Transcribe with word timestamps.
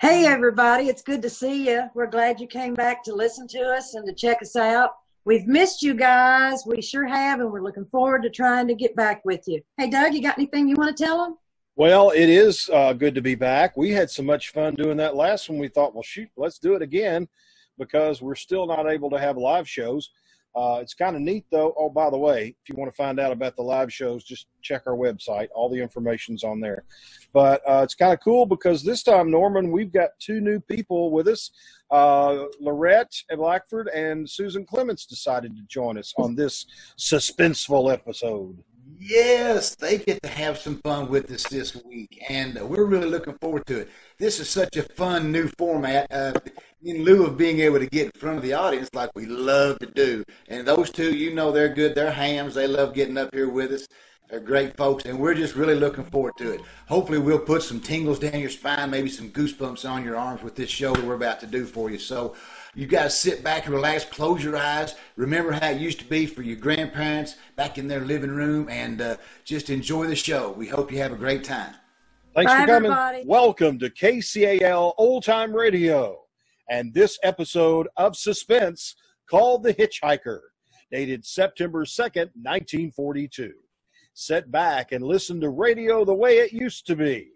Hey, 0.00 0.26
everybody, 0.26 0.84
it's 0.84 1.02
good 1.02 1.22
to 1.22 1.28
see 1.28 1.66
you. 1.66 1.90
We're 1.92 2.06
glad 2.06 2.38
you 2.38 2.46
came 2.46 2.74
back 2.74 3.02
to 3.02 3.12
listen 3.12 3.48
to 3.48 3.58
us 3.74 3.94
and 3.94 4.06
to 4.06 4.14
check 4.14 4.40
us 4.40 4.54
out. 4.54 4.92
We've 5.24 5.48
missed 5.48 5.82
you 5.82 5.92
guys. 5.92 6.62
We 6.64 6.80
sure 6.80 7.04
have, 7.04 7.40
and 7.40 7.50
we're 7.50 7.64
looking 7.64 7.84
forward 7.86 8.22
to 8.22 8.30
trying 8.30 8.68
to 8.68 8.76
get 8.76 8.94
back 8.94 9.24
with 9.24 9.42
you. 9.48 9.60
Hey, 9.76 9.90
Doug, 9.90 10.14
you 10.14 10.22
got 10.22 10.38
anything 10.38 10.68
you 10.68 10.76
want 10.76 10.96
to 10.96 11.04
tell 11.04 11.24
them? 11.24 11.36
Well, 11.74 12.10
it 12.10 12.28
is 12.28 12.70
uh, 12.72 12.92
good 12.92 13.16
to 13.16 13.20
be 13.20 13.34
back. 13.34 13.76
We 13.76 13.90
had 13.90 14.08
so 14.08 14.22
much 14.22 14.50
fun 14.50 14.76
doing 14.76 14.98
that 14.98 15.16
last 15.16 15.50
one. 15.50 15.58
We 15.58 15.66
thought, 15.66 15.94
well, 15.94 16.04
shoot, 16.04 16.30
let's 16.36 16.60
do 16.60 16.76
it 16.76 16.82
again 16.82 17.26
because 17.76 18.22
we're 18.22 18.36
still 18.36 18.68
not 18.68 18.88
able 18.88 19.10
to 19.10 19.18
have 19.18 19.36
live 19.36 19.68
shows. 19.68 20.10
Uh, 20.58 20.80
it's 20.80 20.94
kind 20.94 21.14
of 21.14 21.22
neat, 21.22 21.44
though. 21.52 21.72
Oh, 21.78 21.88
by 21.88 22.10
the 22.10 22.18
way, 22.18 22.48
if 22.48 22.68
you 22.68 22.74
want 22.74 22.90
to 22.92 22.96
find 22.96 23.20
out 23.20 23.30
about 23.30 23.54
the 23.54 23.62
live 23.62 23.92
shows, 23.92 24.24
just 24.24 24.48
check 24.60 24.82
our 24.86 24.96
website. 24.96 25.46
All 25.54 25.70
the 25.70 25.80
information's 25.80 26.42
on 26.42 26.58
there. 26.58 26.82
But 27.32 27.62
uh, 27.64 27.82
it's 27.84 27.94
kind 27.94 28.12
of 28.12 28.18
cool 28.18 28.44
because 28.44 28.82
this 28.82 29.04
time, 29.04 29.30
Norman, 29.30 29.70
we've 29.70 29.92
got 29.92 30.10
two 30.18 30.40
new 30.40 30.58
people 30.58 31.12
with 31.12 31.28
us. 31.28 31.52
Uh, 31.92 32.46
Larette 32.60 33.22
Blackford 33.36 33.86
and 33.94 34.28
Susan 34.28 34.66
Clements 34.66 35.06
decided 35.06 35.54
to 35.54 35.62
join 35.68 35.96
us 35.96 36.12
on 36.18 36.34
this 36.34 36.66
suspenseful 36.98 37.92
episode. 37.92 38.58
Yes, 39.00 39.76
they 39.76 39.98
get 39.98 40.22
to 40.22 40.28
have 40.28 40.58
some 40.58 40.78
fun 40.78 41.08
with 41.08 41.30
us 41.30 41.44
this 41.44 41.76
week, 41.84 42.20
and 42.28 42.58
uh, 42.58 42.66
we're 42.66 42.84
really 42.84 43.08
looking 43.08 43.38
forward 43.38 43.64
to 43.66 43.80
it. 43.80 43.90
This 44.18 44.40
is 44.40 44.50
such 44.50 44.76
a 44.76 44.82
fun 44.82 45.30
new 45.30 45.46
format. 45.56 46.10
Uh, 46.10 46.32
in 46.82 47.04
lieu 47.04 47.24
of 47.26 47.36
being 47.36 47.60
able 47.60 47.78
to 47.78 47.86
get 47.86 48.06
in 48.06 48.20
front 48.20 48.38
of 48.38 48.42
the 48.42 48.54
audience 48.54 48.90
like 48.94 49.10
we 49.14 49.26
love 49.26 49.78
to 49.80 49.86
do, 49.86 50.24
and 50.48 50.66
those 50.66 50.90
two, 50.90 51.14
you 51.16 51.32
know, 51.34 51.52
they're 51.52 51.72
good. 51.74 51.94
They're 51.94 52.10
hams. 52.10 52.54
They 52.54 52.66
love 52.66 52.92
getting 52.94 53.18
up 53.18 53.32
here 53.32 53.48
with 53.48 53.72
us. 53.72 53.86
They're 54.28 54.40
great 54.40 54.76
folks, 54.76 55.06
and 55.06 55.18
we're 55.18 55.34
just 55.34 55.54
really 55.54 55.74
looking 55.74 56.04
forward 56.04 56.34
to 56.36 56.52
it. 56.52 56.60
Hopefully, 56.86 57.18
we'll 57.18 57.38
put 57.38 57.62
some 57.62 57.80
tingles 57.80 58.18
down 58.18 58.38
your 58.38 58.50
spine, 58.50 58.90
maybe 58.90 59.08
some 59.08 59.30
goosebumps 59.30 59.88
on 59.88 60.04
your 60.04 60.16
arms 60.16 60.42
with 60.42 60.54
this 60.54 60.68
show 60.68 60.92
that 60.92 61.02
we're 61.02 61.14
about 61.14 61.40
to 61.40 61.46
do 61.46 61.64
for 61.64 61.90
you. 61.90 61.98
So, 61.98 62.36
you 62.74 62.86
guys 62.86 63.18
sit 63.18 63.42
back 63.42 63.64
and 63.64 63.74
relax, 63.74 64.04
close 64.04 64.44
your 64.44 64.58
eyes, 64.58 64.96
remember 65.16 65.52
how 65.52 65.70
it 65.70 65.80
used 65.80 66.00
to 66.00 66.04
be 66.04 66.26
for 66.26 66.42
your 66.42 66.56
grandparents 66.56 67.36
back 67.56 67.78
in 67.78 67.88
their 67.88 68.00
living 68.00 68.30
room, 68.30 68.68
and 68.68 69.00
uh, 69.00 69.16
just 69.44 69.70
enjoy 69.70 70.06
the 70.06 70.14
show. 70.14 70.52
We 70.52 70.68
hope 70.68 70.92
you 70.92 70.98
have 70.98 71.12
a 71.12 71.16
great 71.16 71.42
time. 71.42 71.74
Thanks 72.34 72.52
Bye, 72.52 72.60
for 72.60 72.66
coming. 72.66 72.90
everybody. 72.92 73.22
Welcome 73.24 73.78
to 73.78 73.88
KCAL 73.88 74.92
Old 74.98 75.24
Time 75.24 75.54
Radio 75.54 76.20
and 76.68 76.92
this 76.92 77.18
episode 77.22 77.88
of 77.96 78.14
Suspense 78.14 78.94
called 79.28 79.62
The 79.62 79.72
Hitchhiker, 79.72 80.40
dated 80.92 81.24
September 81.24 81.86
2nd, 81.86 82.30
1942. 82.34 83.54
Sit 84.20 84.50
back 84.50 84.90
and 84.90 85.04
listen 85.04 85.40
to 85.42 85.48
radio 85.48 86.04
the 86.04 86.12
way 86.12 86.38
it 86.38 86.52
used 86.52 86.88
to 86.88 86.96
be. 86.96 87.28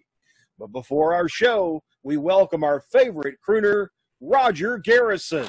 But 0.58 0.72
before 0.72 1.14
our 1.14 1.28
show, 1.28 1.84
we 2.02 2.16
welcome 2.16 2.64
our 2.64 2.80
favorite 2.80 3.36
crooner, 3.48 3.86
Roger 4.20 4.78
Garrison. 4.78 5.46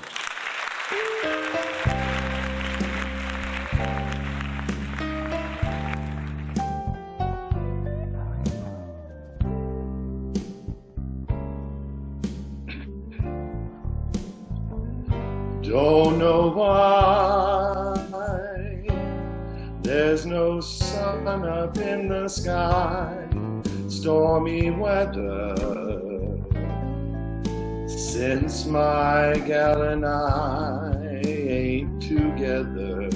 Don't 15.63 16.19
know 16.19 16.51
why 16.51 17.22
there's 20.13 20.27
no 20.27 20.61
sun 20.61 21.43
up 21.43 21.75
in 21.79 22.07
the 22.07 22.27
sky, 22.27 23.27
stormy 23.89 24.69
weather. 24.69 25.55
Since 27.87 28.67
my 28.67 29.41
gal 29.47 29.81
and 29.81 30.05
I 30.05 30.93
ain't 31.25 31.99
together, 31.99 33.09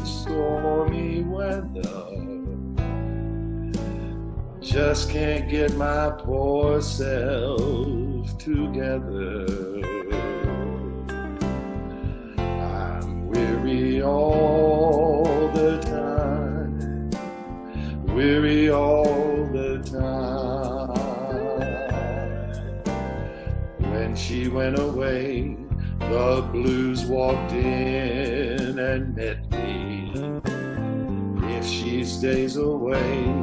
stormy 0.06 1.24
weather. 1.24 2.06
Just 4.62 5.10
can't 5.10 5.50
get 5.50 5.76
my 5.76 6.12
poor 6.20 6.84
self 6.84 8.38
together. 8.38 9.48
I'm 12.38 13.28
weary 13.28 14.04
all 14.04 15.50
the 15.56 15.80
time, 15.82 17.10
weary 18.06 18.70
all 18.70 19.48
the 19.52 19.82
time. 19.82 20.94
When 23.80 24.16
she 24.16 24.48
went 24.48 24.78
away, 24.78 25.63
the 26.10 26.48
blues 26.52 27.06
walked 27.06 27.52
in 27.54 28.80
and 28.80 29.16
met 29.16 29.50
me. 29.52 30.12
If 31.58 31.66
she 31.66 32.04
stays 32.04 32.58
away, 32.58 33.34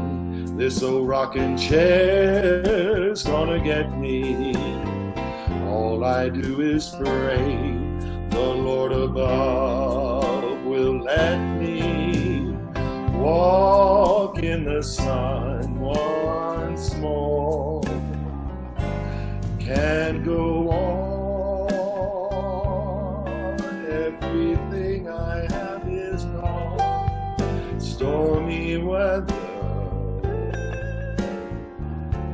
this 0.56 0.82
old 0.82 1.08
rocking 1.08 1.56
chair's 1.56 3.22
gonna 3.22 3.58
get 3.62 3.96
me. 3.98 4.54
All 5.66 6.04
I 6.04 6.28
do 6.28 6.60
is 6.60 6.88
pray 6.88 7.80
the 8.30 8.38
Lord 8.38 8.92
above 8.92 10.62
will 10.64 11.00
let 11.00 11.38
me 11.58 12.52
walk 13.12 14.38
in 14.38 14.64
the 14.64 14.82
sun 14.82 15.80
once 15.80 16.94
more. 16.96 17.82
Can't 19.58 20.24
go 20.24 20.70
on. 20.70 20.99
Weather. 29.00 29.40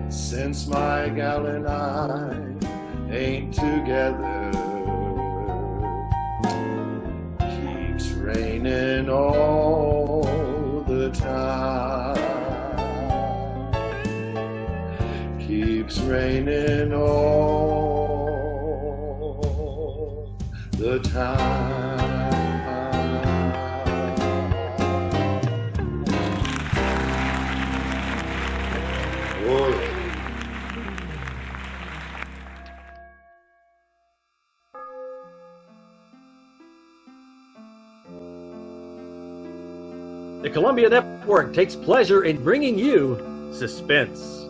Since 0.09 0.67
my 0.67 1.09
gal 1.11 1.47
and 1.47 1.69
I 1.69 2.35
ain't 3.11 3.55
together, 3.55 4.51
keeps 7.39 8.11
raining 8.13 9.09
all 9.09 10.25
the 10.89 11.11
time. 11.11 12.17
Keeps 15.39 16.01
raining 16.01 16.93
all 16.93 18.27
the 20.73 20.99
time. 20.99 22.06
The 40.43 40.51
Columbia 40.51 40.91
Network 40.91 41.55
takes 41.55 41.75
pleasure 41.75 42.25
in 42.25 42.43
bringing 42.45 42.79
you 42.79 43.51
Suspense. 43.53 44.47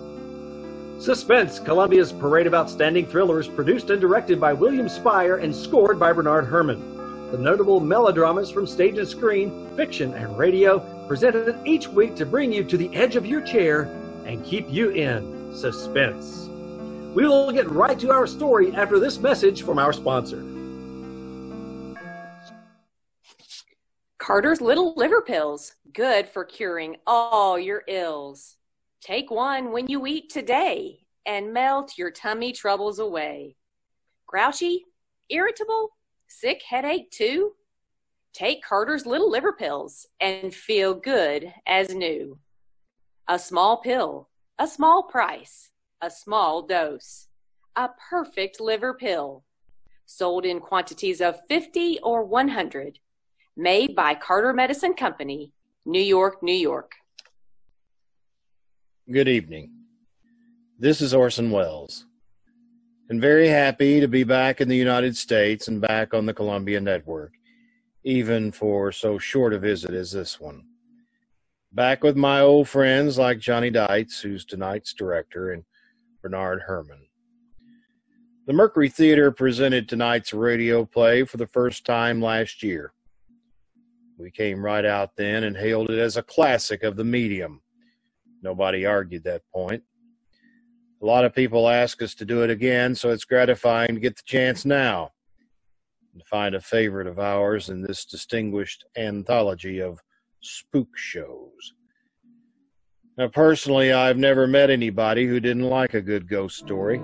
Suspense, 0.98 1.60
Columbia's 1.60 2.12
parade 2.12 2.48
of 2.48 2.54
outstanding 2.54 3.06
thrillers, 3.06 3.46
produced 3.46 3.90
and 3.90 4.00
directed 4.00 4.40
by 4.40 4.52
William 4.52 4.88
Spier 4.88 5.36
and 5.36 5.54
scored 5.54 5.98
by 6.00 6.12
Bernard 6.12 6.48
Herrmann. 6.48 7.30
The 7.30 7.38
notable 7.38 7.78
melodramas 7.78 8.50
from 8.50 8.66
stage 8.66 8.98
and 8.98 9.06
screen, 9.06 9.68
fiction 9.76 10.12
and 10.14 10.36
radio, 10.36 10.80
presented 11.06 11.56
each 11.64 11.86
week 11.86 12.16
to 12.16 12.26
bring 12.26 12.52
you 12.52 12.64
to 12.64 12.76
the 12.76 12.94
edge 12.94 13.14
of 13.14 13.24
your 13.24 13.40
chair 13.42 13.82
and 14.24 14.44
keep 14.44 14.66
you 14.68 14.90
in 14.90 15.54
suspense. 15.54 16.48
We 17.14 17.28
will 17.28 17.52
get 17.52 17.70
right 17.70 17.98
to 18.00 18.10
our 18.10 18.26
story 18.26 18.74
after 18.74 18.98
this 18.98 19.18
message 19.18 19.62
from 19.62 19.78
our 19.78 19.92
sponsor. 19.92 20.42
Carter's 24.26 24.61
Little 24.61 24.93
Liver 24.96 25.23
Pills, 25.23 25.76
good 25.93 26.28
for 26.28 26.44
curing 26.44 26.96
all 27.06 27.61
your 27.61 27.84
ills. 27.87 28.56
Take 29.00 29.31
one 29.31 29.70
when 29.70 29.87
you 29.87 30.05
eat 30.05 30.31
today 30.31 31.06
and 31.26 31.52
melt 31.52 31.96
your 31.96 32.11
tummy 32.11 32.50
troubles 32.50 32.99
away. 32.99 33.55
Grouchy, 34.26 34.84
irritable, 35.31 35.90
sick 36.26 36.61
headache 36.69 37.08
too? 37.12 37.52
Take 38.32 38.64
Carter's 38.64 39.06
Little 39.06 39.31
Liver 39.31 39.52
Pills 39.52 40.08
and 40.20 40.52
feel 40.52 40.93
good 40.93 41.55
as 41.64 41.94
new. 41.94 42.37
A 43.28 43.38
small 43.38 43.76
pill, 43.76 44.28
a 44.58 44.67
small 44.67 45.05
price, 45.05 45.70
a 46.02 46.11
small 46.11 46.62
dose. 46.62 47.28
A 47.76 47.90
perfect 48.11 48.61
liver 48.61 48.93
pill. 48.93 49.44
Sold 50.05 50.44
in 50.44 50.58
quantities 50.58 51.20
of 51.20 51.38
50 51.49 52.00
or 52.02 52.25
100. 52.25 52.99
Made 53.58 53.96
by 53.96 54.14
Carter 54.14 54.52
Medicine 54.52 54.92
Company, 54.92 55.50
New 55.86 56.02
York, 56.02 56.42
New 56.42 56.52
York. 56.52 56.92
Good 59.10 59.28
evening. 59.28 59.70
This 60.78 61.00
is 61.00 61.14
Orson 61.14 61.50
Welles. 61.50 62.04
And 63.08 63.18
very 63.18 63.48
happy 63.48 63.98
to 64.00 64.08
be 64.08 64.24
back 64.24 64.60
in 64.60 64.68
the 64.68 64.76
United 64.76 65.16
States 65.16 65.68
and 65.68 65.80
back 65.80 66.12
on 66.12 66.26
the 66.26 66.34
Columbia 66.34 66.82
Network, 66.82 67.32
even 68.04 68.52
for 68.52 68.92
so 68.92 69.16
short 69.16 69.54
a 69.54 69.58
visit 69.58 69.94
as 69.94 70.12
this 70.12 70.38
one. 70.38 70.62
Back 71.72 72.04
with 72.04 72.14
my 72.14 72.40
old 72.40 72.68
friends 72.68 73.16
like 73.16 73.38
Johnny 73.38 73.70
Dietz, 73.70 74.20
who's 74.20 74.44
tonight's 74.44 74.92
director, 74.92 75.52
and 75.52 75.64
Bernard 76.20 76.64
Herrmann. 76.66 77.06
The 78.46 78.52
Mercury 78.52 78.90
Theater 78.90 79.30
presented 79.30 79.88
tonight's 79.88 80.34
radio 80.34 80.84
play 80.84 81.24
for 81.24 81.38
the 81.38 81.46
first 81.46 81.86
time 81.86 82.20
last 82.20 82.62
year. 82.62 82.92
We 84.18 84.30
came 84.30 84.64
right 84.64 84.84
out 84.84 85.16
then 85.16 85.44
and 85.44 85.56
hailed 85.56 85.90
it 85.90 85.98
as 85.98 86.16
a 86.16 86.22
classic 86.22 86.82
of 86.82 86.96
the 86.96 87.04
medium. 87.04 87.60
Nobody 88.42 88.86
argued 88.86 89.24
that 89.24 89.42
point. 89.52 89.82
A 91.02 91.06
lot 91.06 91.24
of 91.24 91.34
people 91.34 91.68
ask 91.68 92.00
us 92.00 92.14
to 92.14 92.24
do 92.24 92.42
it 92.42 92.50
again, 92.50 92.94
so 92.94 93.10
it's 93.10 93.24
gratifying 93.24 93.94
to 93.94 94.00
get 94.00 94.16
the 94.16 94.22
chance 94.24 94.64
now 94.64 95.12
and 96.14 96.24
find 96.24 96.54
a 96.54 96.60
favorite 96.60 97.06
of 97.06 97.18
ours 97.18 97.68
in 97.68 97.82
this 97.82 98.06
distinguished 98.06 98.86
anthology 98.96 99.80
of 99.80 100.00
spook 100.40 100.88
shows. 100.96 101.74
Now, 103.18 103.28
personally, 103.28 103.92
I've 103.92 104.16
never 104.16 104.46
met 104.46 104.70
anybody 104.70 105.26
who 105.26 105.40
didn't 105.40 105.64
like 105.68 105.92
a 105.92 106.00
good 106.00 106.28
ghost 106.28 106.56
story. 106.56 106.98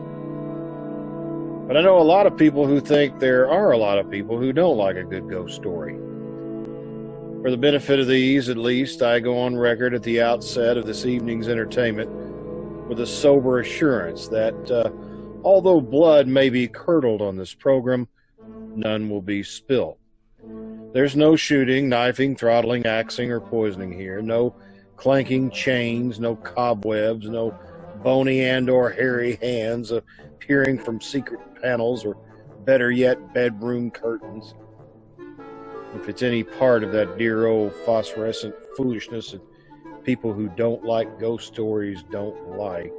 But 1.66 1.76
I 1.76 1.82
know 1.82 1.98
a 1.98 2.02
lot 2.02 2.26
of 2.26 2.36
people 2.36 2.66
who 2.66 2.80
think 2.80 3.18
there 3.18 3.50
are 3.50 3.72
a 3.72 3.78
lot 3.78 3.98
of 3.98 4.10
people 4.10 4.38
who 4.38 4.52
don't 4.52 4.76
like 4.76 4.96
a 4.96 5.04
good 5.04 5.28
ghost 5.28 5.54
story. 5.54 5.96
For 7.42 7.50
the 7.50 7.56
benefit 7.56 7.98
of 7.98 8.06
these, 8.06 8.48
at 8.48 8.56
least, 8.56 9.02
I 9.02 9.18
go 9.18 9.36
on 9.36 9.56
record 9.56 9.94
at 9.94 10.04
the 10.04 10.22
outset 10.22 10.76
of 10.76 10.86
this 10.86 11.04
evening's 11.04 11.48
entertainment 11.48 12.08
with 12.88 13.00
a 13.00 13.06
sober 13.06 13.58
assurance 13.58 14.28
that 14.28 14.70
uh, 14.70 14.92
although 15.42 15.80
blood 15.80 16.28
may 16.28 16.50
be 16.50 16.68
curdled 16.68 17.20
on 17.20 17.36
this 17.36 17.52
program, 17.52 18.06
none 18.76 19.10
will 19.10 19.22
be 19.22 19.42
spilled. 19.42 19.96
There's 20.92 21.16
no 21.16 21.34
shooting, 21.34 21.88
knifing, 21.88 22.36
throttling, 22.36 22.86
axing, 22.86 23.32
or 23.32 23.40
poisoning 23.40 23.92
here. 23.92 24.22
No 24.22 24.54
clanking 24.96 25.50
chains, 25.50 26.20
no 26.20 26.36
cobwebs, 26.36 27.28
no 27.28 27.58
bony 28.04 28.44
and 28.44 28.70
or 28.70 28.88
hairy 28.88 29.34
hands 29.42 29.90
appearing 29.90 30.78
from 30.78 31.00
secret 31.00 31.40
panels 31.60 32.04
or 32.04 32.16
better 32.64 32.92
yet 32.92 33.34
bedroom 33.34 33.90
curtains 33.90 34.54
if 35.94 36.08
it's 36.08 36.22
any 36.22 36.42
part 36.42 36.82
of 36.84 36.92
that 36.92 37.18
dear 37.18 37.46
old 37.46 37.74
phosphorescent 37.84 38.54
foolishness 38.76 39.32
that 39.32 39.42
people 40.04 40.32
who 40.32 40.48
don't 40.50 40.84
like 40.84 41.18
ghost 41.18 41.46
stories 41.46 42.02
don't 42.10 42.56
like. 42.56 42.92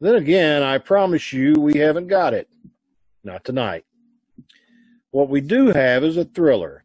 Then 0.00 0.16
again, 0.16 0.62
I 0.62 0.78
promise 0.78 1.32
you 1.32 1.54
we 1.54 1.78
haven't 1.78 2.08
got 2.08 2.34
it. 2.34 2.48
Not 3.24 3.44
tonight. 3.44 3.84
What 5.12 5.28
we 5.28 5.40
do 5.40 5.68
have 5.68 6.02
is 6.02 6.16
a 6.16 6.24
thriller. 6.24 6.84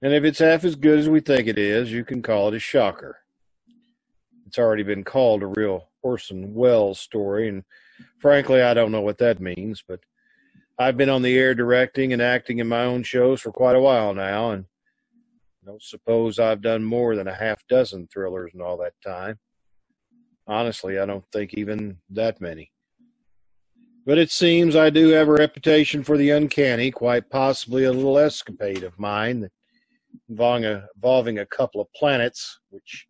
And 0.00 0.14
if 0.14 0.24
it's 0.24 0.38
half 0.38 0.64
as 0.64 0.76
good 0.76 0.98
as 0.98 1.08
we 1.08 1.20
think 1.20 1.46
it 1.46 1.58
is, 1.58 1.92
you 1.92 2.04
can 2.04 2.22
call 2.22 2.48
it 2.48 2.54
a 2.54 2.58
shocker. 2.58 3.18
It's 4.46 4.58
already 4.58 4.82
been 4.82 5.04
called 5.04 5.42
a 5.42 5.46
real 5.46 5.88
Orson 6.02 6.54
Welles 6.54 7.00
story, 7.00 7.48
and 7.48 7.64
frankly, 8.18 8.62
I 8.62 8.74
don't 8.74 8.92
know 8.92 9.00
what 9.00 9.18
that 9.18 9.40
means, 9.40 9.82
but 9.86 10.00
I've 10.78 10.96
been 10.96 11.08
on 11.08 11.22
the 11.22 11.38
air 11.38 11.54
directing 11.54 12.12
and 12.12 12.20
acting 12.20 12.58
in 12.58 12.66
my 12.66 12.84
own 12.84 13.04
shows 13.04 13.40
for 13.40 13.52
quite 13.52 13.76
a 13.76 13.80
while 13.80 14.12
now, 14.12 14.50
and 14.50 14.64
I 15.62 15.66
don't 15.66 15.82
suppose 15.82 16.38
I've 16.38 16.62
done 16.62 16.82
more 16.82 17.14
than 17.14 17.28
a 17.28 17.34
half 17.34 17.64
dozen 17.68 18.08
thrillers 18.08 18.52
in 18.54 18.60
all 18.60 18.76
that 18.78 18.94
time. 19.04 19.38
Honestly, 20.46 20.98
I 20.98 21.06
don't 21.06 21.24
think 21.32 21.54
even 21.54 21.98
that 22.10 22.40
many. 22.40 22.72
But 24.04 24.18
it 24.18 24.30
seems 24.30 24.76
I 24.76 24.90
do 24.90 25.08
have 25.10 25.28
a 25.28 25.32
reputation 25.32 26.02
for 26.02 26.18
the 26.18 26.30
uncanny, 26.30 26.90
quite 26.90 27.30
possibly 27.30 27.84
a 27.84 27.92
little 27.92 28.18
escapade 28.18 28.82
of 28.82 28.98
mine 28.98 29.48
involving 30.28 30.64
a, 30.66 30.86
involving 30.96 31.38
a 31.38 31.46
couple 31.46 31.80
of 31.80 31.92
planets, 31.94 32.58
which 32.70 33.06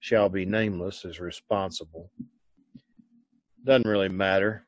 shall 0.00 0.28
be 0.28 0.46
nameless, 0.46 1.04
is 1.04 1.20
responsible. 1.20 2.10
Doesn't 3.64 3.86
really 3.86 4.08
matter. 4.08 4.66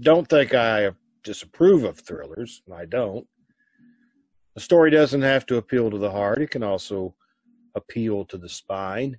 Don't 0.00 0.28
think 0.28 0.52
I 0.52 0.90
disapprove 1.24 1.84
of 1.84 1.98
thrillers. 1.98 2.62
and 2.66 2.74
I 2.74 2.84
don't. 2.84 3.26
A 4.56 4.60
story 4.60 4.90
doesn't 4.90 5.22
have 5.22 5.46
to 5.46 5.56
appeal 5.56 5.90
to 5.90 5.98
the 5.98 6.10
heart, 6.10 6.40
it 6.40 6.50
can 6.50 6.62
also 6.62 7.14
appeal 7.74 8.24
to 8.26 8.38
the 8.38 8.48
spine. 8.48 9.18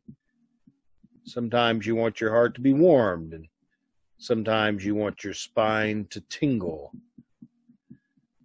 Sometimes 1.26 1.86
you 1.86 1.96
want 1.96 2.22
your 2.22 2.32
heart 2.32 2.56
to 2.56 2.62
be 2.62 2.74
warmed, 2.74 3.34
and 3.34 3.48
sometimes 4.18 4.86
you 4.86 4.96
want 4.96 5.24
your 5.24 5.34
spine 5.34 6.08
to 6.12 6.22
tingle. 6.22 6.94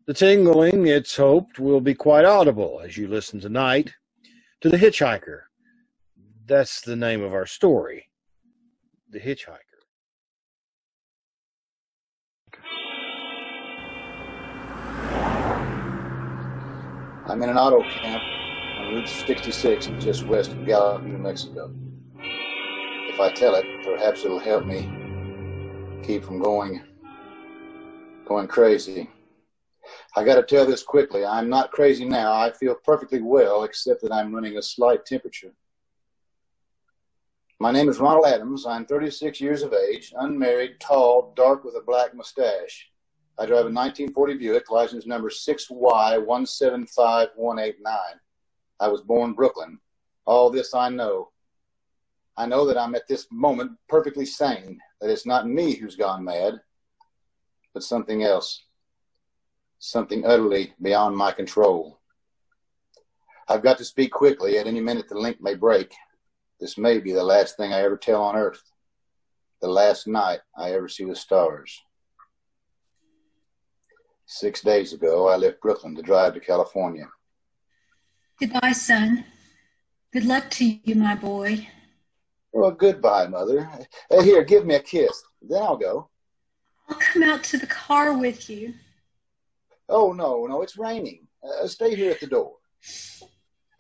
The 0.07 0.15
tingling, 0.15 0.89
it's 0.89 1.17
hoped, 1.17 1.61
will 1.61 1.81
be 1.81 1.95
quite 1.95 2.25
audible 2.25 2.81
as 2.83 2.97
you 2.97 3.07
listen 3.07 3.39
tonight 3.39 3.95
to 4.63 4.69
The 4.69 4.79
Hitchhiker. 4.79 5.43
That's 6.47 6.81
the 6.81 6.97
name 6.97 7.23
of 7.23 7.33
our 7.33 7.47
story 7.47 8.11
The 9.11 9.21
Hitchhiker. 9.21 9.70
I'm 17.31 17.41
in 17.45 17.49
an 17.49 17.57
auto 17.57 17.89
camp 17.89 18.25
on 18.81 18.93
Route 18.93 19.09
66 19.09 19.87
just 20.01 20.27
west 20.27 20.51
of 20.51 20.67
Gallup, 20.67 21.05
New 21.05 21.17
Mexico. 21.17 21.73
If 22.19 23.21
I 23.21 23.31
tell 23.31 23.55
it, 23.55 23.65
perhaps 23.85 24.25
it'll 24.25 24.41
help 24.41 24.67
me 24.67 24.91
keep 26.03 26.25
from 26.25 26.41
going 26.43 26.83
going 28.27 28.49
crazy. 28.49 29.09
I 30.17 30.25
got 30.25 30.35
to 30.37 30.43
tell 30.43 30.67
this 30.67 30.83
quickly. 30.83 31.25
I'm 31.25 31.49
not 31.49 31.71
crazy 31.71 32.05
now. 32.05 32.33
I 32.33 32.51
feel 32.51 32.75
perfectly 32.75 33.23
well, 33.23 33.63
except 33.63 34.03
that 34.03 34.13
I'm 34.13 34.35
running 34.35 34.57
a 34.57 34.63
slight 34.63 35.07
temperature. 35.07 35.53
My 37.61 37.71
name 37.71 37.89
is 37.89 38.01
Ronald 38.01 38.27
Adams. 38.27 38.67
I'm 38.67 38.87
36 38.87 39.41
years 39.41 39.63
of 39.63 39.73
age, 39.73 40.13
unmarried, 40.19 40.81
tall, 40.81 41.33
dark 41.37 41.63
with 41.63 41.77
a 41.77 41.83
black 41.87 42.13
mustache. 42.13 42.90
I 43.41 43.47
drive 43.47 43.61
a 43.61 43.73
1940 43.73 44.35
Buick, 44.35 44.71
license 44.71 45.07
number 45.07 45.31
6Y175189. 45.31 47.73
I 48.79 48.89
was 48.89 49.01
born 49.01 49.33
Brooklyn. 49.33 49.79
All 50.27 50.51
this 50.51 50.75
I 50.75 50.91
know. 50.91 51.31
I 52.37 52.45
know 52.45 52.67
that 52.67 52.77
I'm 52.77 52.95
at 52.95 53.09
this 53.09 53.27
moment 53.33 53.73
perfectly 53.89 54.27
sane, 54.27 54.79
that 55.01 55.09
it's 55.09 55.25
not 55.25 55.49
me 55.49 55.75
who's 55.75 55.97
gone 55.97 56.23
mad, 56.23 56.61
but 57.73 57.83
something 57.83 58.25
else, 58.25 58.65
something 59.79 60.27
utterly 60.27 60.75
beyond 60.83 61.17
my 61.17 61.33
control. 61.33 61.99
I've 63.49 63.63
got 63.63 63.79
to 63.79 63.87
speak 63.87 64.13
quickly. 64.13 64.59
At 64.59 64.67
any 64.67 64.83
minute, 64.83 65.09
the 65.09 65.19
link 65.19 65.41
may 65.41 65.55
break. 65.55 65.95
This 66.61 66.77
may 66.77 66.99
be 66.99 67.15
the 67.15 67.25
last 67.25 67.57
thing 67.57 67.73
I 67.73 67.81
ever 67.81 67.97
tell 67.97 68.23
on 68.23 68.37
earth, 68.37 68.71
the 69.63 69.69
last 69.69 70.07
night 70.07 70.41
I 70.55 70.73
ever 70.73 70.89
see 70.89 71.07
the 71.07 71.17
stars. 71.17 71.81
Six 74.33 74.61
days 74.61 74.93
ago, 74.93 75.29
I 75.29 75.35
left 75.35 75.61
Brooklyn 75.61 75.97
to 75.97 76.03
drive 76.03 76.35
to 76.35 76.41
California. 76.41 77.09
Goodbye, 78.39 78.71
son. 78.71 79.25
Good 80.13 80.25
luck 80.25 80.49
to 80.51 80.65
you, 80.65 80.95
my 80.95 81.17
boy. 81.17 81.67
Well, 82.53 82.71
goodbye, 82.71 83.27
Mother. 83.27 83.69
Uh, 84.09 84.23
here, 84.23 84.45
give 84.45 84.65
me 84.65 84.77
a 84.77 84.81
kiss. 84.81 85.21
Then 85.43 85.61
I'll 85.61 85.77
go. 85.77 86.11
I'll 86.89 86.97
come 86.97 87.25
out 87.25 87.43
to 87.43 87.59
the 87.59 87.67
car 87.67 88.17
with 88.17 88.49
you. 88.49 88.73
Oh, 89.89 90.13
no, 90.13 90.47
no, 90.47 90.63
it's 90.63 90.79
raining. 90.79 91.27
Uh, 91.43 91.67
stay 91.67 91.97
here 91.97 92.13
at 92.13 92.21
the 92.21 92.29
door. 92.29 92.55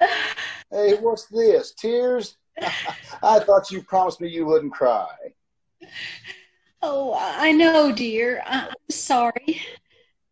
hey, 0.00 0.96
what's 0.98 1.26
this? 1.26 1.74
Tears? 1.74 2.38
I 3.22 3.38
thought 3.38 3.70
you 3.70 3.82
promised 3.84 4.20
me 4.20 4.26
you 4.28 4.46
wouldn't 4.46 4.72
cry. 4.72 5.14
Oh, 6.82 7.16
I 7.16 7.52
know, 7.52 7.92
dear. 7.92 8.42
I'm 8.44 8.74
sorry. 8.88 9.62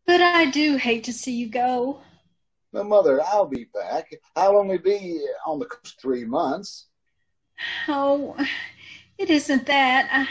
But 0.08 0.22
I 0.22 0.46
do 0.46 0.78
hate 0.78 1.04
to 1.04 1.12
see 1.12 1.32
you 1.34 1.50
go. 1.50 2.00
No, 2.72 2.82
Mother, 2.82 3.20
I'll 3.22 3.44
be 3.44 3.66
back. 3.74 4.10
I'll 4.36 4.56
only 4.56 4.78
be 4.78 5.22
on 5.46 5.58
the 5.58 5.66
coast 5.66 6.00
three 6.00 6.24
months. 6.24 6.86
Oh, 7.88 8.34
it 9.18 9.28
isn't 9.28 9.66
that. 9.66 10.08
I, 10.10 10.26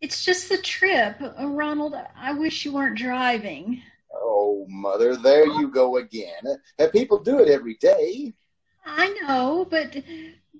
it's 0.00 0.24
just 0.24 0.48
the 0.48 0.56
trip. 0.56 1.20
Uh, 1.20 1.48
Ronald, 1.48 1.94
I 2.16 2.32
wish 2.32 2.64
you 2.64 2.72
weren't 2.72 2.96
driving. 2.96 3.82
Oh, 4.10 4.64
Mother, 4.70 5.16
there 5.16 5.46
you 5.46 5.68
go 5.68 5.98
again. 5.98 6.56
Uh, 6.78 6.88
people 6.88 7.22
do 7.22 7.40
it 7.40 7.50
every 7.50 7.74
day. 7.74 8.32
I 8.86 9.08
know, 9.20 9.66
but 9.68 10.02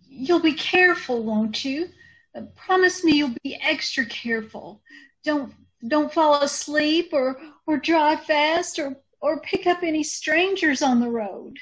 you'll 0.06 0.38
be 0.38 0.52
careful, 0.52 1.22
won't 1.22 1.64
you? 1.64 1.88
Uh, 2.34 2.42
promise 2.56 3.04
me 3.04 3.12
you'll 3.12 3.34
be 3.42 3.58
extra 3.62 4.04
careful. 4.04 4.82
Don't 5.24 5.54
don't 5.88 6.12
fall 6.12 6.42
asleep 6.42 7.10
or 7.12 7.40
or 7.66 7.78
drive 7.78 8.24
fast 8.24 8.78
or 8.78 8.96
or 9.20 9.40
pick 9.40 9.66
up 9.66 9.82
any 9.82 10.02
strangers 10.02 10.82
on 10.82 11.00
the 11.00 11.10
road. 11.10 11.56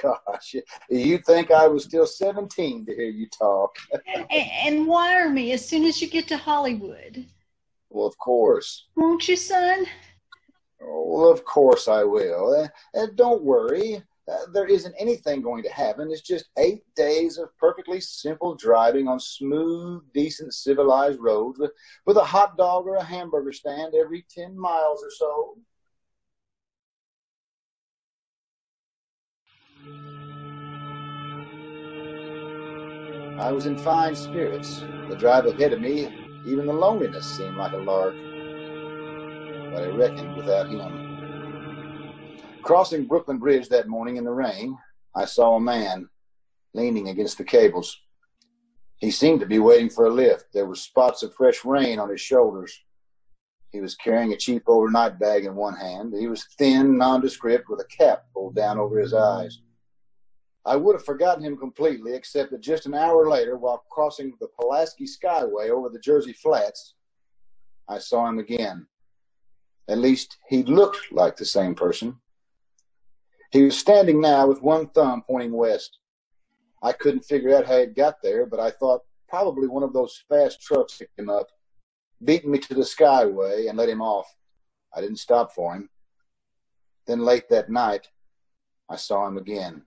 Gosh, 0.00 0.54
you 0.90 1.18
think 1.18 1.50
I 1.50 1.66
was 1.66 1.84
still 1.84 2.06
17 2.06 2.84
to 2.86 2.94
hear 2.94 3.08
you 3.08 3.28
talk. 3.28 3.76
and, 4.14 4.26
and 4.30 4.86
wire 4.86 5.30
me 5.30 5.52
as 5.52 5.66
soon 5.66 5.84
as 5.84 6.02
you 6.02 6.08
get 6.08 6.28
to 6.28 6.36
Hollywood. 6.36 7.24
Well, 7.88 8.06
of 8.06 8.18
course. 8.18 8.88
Won't 8.94 9.26
you, 9.26 9.36
son? 9.36 9.86
Oh, 10.82 11.04
well, 11.06 11.32
of 11.32 11.44
course 11.44 11.88
I 11.88 12.04
will. 12.04 12.68
Uh, 12.94 12.98
uh, 12.98 13.06
don't 13.14 13.42
worry. 13.42 14.02
Uh, 14.28 14.38
there 14.52 14.66
isn't 14.66 14.94
anything 14.98 15.40
going 15.40 15.62
to 15.62 15.70
happen. 15.70 16.10
It's 16.10 16.20
just 16.20 16.46
eight 16.58 16.82
days 16.96 17.38
of 17.38 17.56
perfectly 17.58 18.00
simple 18.00 18.56
driving 18.56 19.06
on 19.06 19.20
smooth, 19.20 20.02
decent, 20.12 20.52
civilized 20.52 21.20
roads 21.20 21.60
with, 21.60 21.70
with 22.06 22.16
a 22.16 22.24
hot 22.24 22.56
dog 22.56 22.86
or 22.86 22.96
a 22.96 23.04
hamburger 23.04 23.52
stand 23.52 23.94
every 23.94 24.26
10 24.28 24.58
miles 24.58 25.00
or 25.04 25.10
so. 25.10 25.58
I 33.38 33.52
was 33.52 33.66
in 33.66 33.78
fine 33.78 34.16
spirits. 34.16 34.80
The 35.08 35.14
drive 35.16 35.46
ahead 35.46 35.72
of 35.72 35.80
me, 35.80 36.08
even 36.44 36.66
the 36.66 36.72
loneliness 36.72 37.26
seemed 37.26 37.56
like 37.56 37.72
a 37.72 37.76
lark. 37.76 38.14
But 39.72 39.84
I 39.84 39.88
reckoned 39.88 40.36
without 40.36 40.68
him. 40.68 41.05
Crossing 42.66 43.04
Brooklyn 43.04 43.38
Bridge 43.38 43.68
that 43.68 43.86
morning 43.86 44.16
in 44.16 44.24
the 44.24 44.32
rain, 44.32 44.76
I 45.14 45.24
saw 45.24 45.54
a 45.54 45.60
man 45.60 46.08
leaning 46.74 47.10
against 47.10 47.38
the 47.38 47.44
cables. 47.44 47.96
He 48.96 49.12
seemed 49.12 49.38
to 49.38 49.46
be 49.46 49.60
waiting 49.60 49.88
for 49.88 50.06
a 50.06 50.12
lift. 50.12 50.46
There 50.52 50.66
were 50.66 50.74
spots 50.74 51.22
of 51.22 51.32
fresh 51.32 51.64
rain 51.64 52.00
on 52.00 52.10
his 52.10 52.20
shoulders. 52.20 52.76
He 53.70 53.80
was 53.80 53.94
carrying 53.94 54.32
a 54.32 54.36
cheap 54.36 54.64
overnight 54.66 55.16
bag 55.20 55.44
in 55.44 55.54
one 55.54 55.76
hand. 55.76 56.12
He 56.18 56.26
was 56.26 56.44
thin, 56.58 56.98
nondescript, 56.98 57.68
with 57.68 57.78
a 57.78 57.84
cap 57.84 58.24
pulled 58.34 58.56
down 58.56 58.80
over 58.80 58.98
his 58.98 59.14
eyes. 59.14 59.60
I 60.64 60.74
would 60.74 60.96
have 60.96 61.04
forgotten 61.04 61.44
him 61.44 61.56
completely, 61.56 62.14
except 62.14 62.50
that 62.50 62.62
just 62.62 62.86
an 62.86 62.94
hour 62.94 63.30
later, 63.30 63.56
while 63.56 63.84
crossing 63.92 64.32
the 64.40 64.48
Pulaski 64.60 65.06
Skyway 65.06 65.70
over 65.70 65.88
the 65.88 66.00
Jersey 66.00 66.32
Flats, 66.32 66.94
I 67.88 67.98
saw 67.98 68.26
him 68.26 68.40
again. 68.40 68.88
At 69.88 69.98
least 69.98 70.38
he 70.48 70.64
looked 70.64 71.12
like 71.12 71.36
the 71.36 71.44
same 71.44 71.76
person. 71.76 72.18
He 73.50 73.62
was 73.62 73.78
standing 73.78 74.20
now 74.20 74.46
with 74.46 74.62
one 74.62 74.88
thumb 74.88 75.22
pointing 75.26 75.52
west. 75.52 75.98
I 76.82 76.92
couldn't 76.92 77.24
figure 77.24 77.56
out 77.56 77.66
how 77.66 77.78
he'd 77.78 77.94
got 77.94 78.20
there, 78.22 78.46
but 78.46 78.60
I 78.60 78.70
thought 78.70 79.02
probably 79.28 79.68
one 79.68 79.82
of 79.82 79.92
those 79.92 80.22
fast 80.28 80.60
trucks 80.60 80.98
picked 80.98 81.18
him 81.18 81.30
up, 81.30 81.48
beaten 82.24 82.50
me 82.50 82.58
to 82.58 82.74
the 82.74 82.82
Skyway, 82.82 83.68
and 83.68 83.78
let 83.78 83.88
him 83.88 84.02
off. 84.02 84.26
I 84.94 85.00
didn't 85.00 85.18
stop 85.18 85.52
for 85.52 85.74
him. 85.74 85.88
Then 87.06 87.20
late 87.20 87.48
that 87.50 87.70
night, 87.70 88.08
I 88.88 88.96
saw 88.96 89.26
him 89.26 89.38
again. 89.38 89.82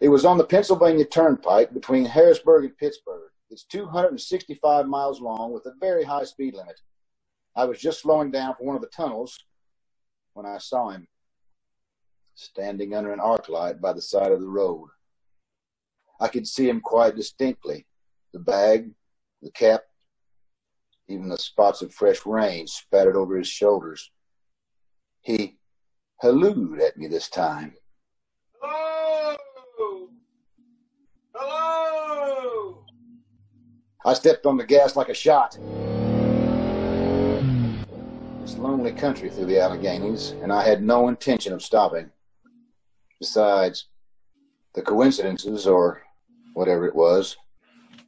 It 0.00 0.08
was 0.08 0.24
on 0.24 0.38
the 0.38 0.44
Pennsylvania 0.44 1.04
Turnpike 1.04 1.72
between 1.72 2.04
Harrisburg 2.04 2.64
and 2.64 2.76
Pittsburgh. 2.76 3.30
It's 3.50 3.64
265 3.64 4.86
miles 4.86 5.20
long 5.20 5.52
with 5.52 5.66
a 5.66 5.74
very 5.80 6.02
high 6.02 6.24
speed 6.24 6.54
limit. 6.54 6.80
I 7.54 7.64
was 7.64 7.80
just 7.80 8.00
slowing 8.00 8.30
down 8.30 8.54
for 8.56 8.64
one 8.64 8.76
of 8.76 8.82
the 8.82 8.88
tunnels 8.88 9.38
when 10.34 10.44
I 10.44 10.58
saw 10.58 10.90
him 10.90 11.06
standing 12.36 12.94
under 12.94 13.12
an 13.12 13.20
arc 13.20 13.48
light 13.48 13.80
by 13.80 13.92
the 13.92 14.00
side 14.00 14.30
of 14.30 14.40
the 14.40 14.48
road. 14.48 14.88
I 16.20 16.28
could 16.28 16.46
see 16.46 16.68
him 16.68 16.80
quite 16.80 17.16
distinctly 17.16 17.86
the 18.32 18.38
bag, 18.38 18.90
the 19.42 19.50
cap, 19.50 19.82
even 21.08 21.28
the 21.28 21.38
spots 21.38 21.80
of 21.82 21.94
fresh 21.94 22.24
rain 22.26 22.66
spattered 22.66 23.16
over 23.16 23.36
his 23.36 23.48
shoulders. 23.48 24.10
He 25.22 25.56
hallooed 26.20 26.80
at 26.80 26.96
me 26.98 27.08
this 27.08 27.28
time. 27.28 27.74
Hello! 28.60 29.36
Hello! 31.34 32.84
I 34.04 34.14
stepped 34.14 34.44
on 34.44 34.58
the 34.58 34.66
gas 34.66 34.94
like 34.94 35.08
a 35.08 35.14
shot. 35.14 35.58
It's 38.42 38.58
lonely 38.58 38.92
country 38.92 39.30
through 39.30 39.46
the 39.46 39.58
Alleghenies, 39.58 40.32
and 40.42 40.52
I 40.52 40.62
had 40.62 40.82
no 40.82 41.08
intention 41.08 41.52
of 41.52 41.62
stopping. 41.62 42.10
Besides, 43.18 43.86
the 44.74 44.82
coincidences, 44.82 45.66
or 45.66 46.02
whatever 46.54 46.86
it 46.86 46.94
was, 46.94 47.36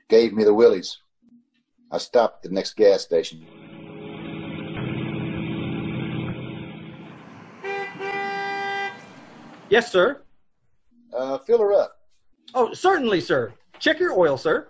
gave 0.08 0.32
me 0.32 0.44
the 0.44 0.54
willies. 0.54 0.98
I 1.90 1.98
stopped 1.98 2.44
at 2.44 2.50
the 2.50 2.54
next 2.54 2.76
gas 2.76 3.02
station. 3.02 3.46
Yes, 9.70 9.92
sir. 9.92 10.22
Uh, 11.14 11.38
fill 11.38 11.58
her 11.58 11.72
up. 11.72 11.98
Oh, 12.54 12.72
certainly, 12.72 13.20
sir. 13.20 13.52
Check 13.78 14.00
your 14.00 14.18
oil, 14.18 14.36
sir. 14.36 14.68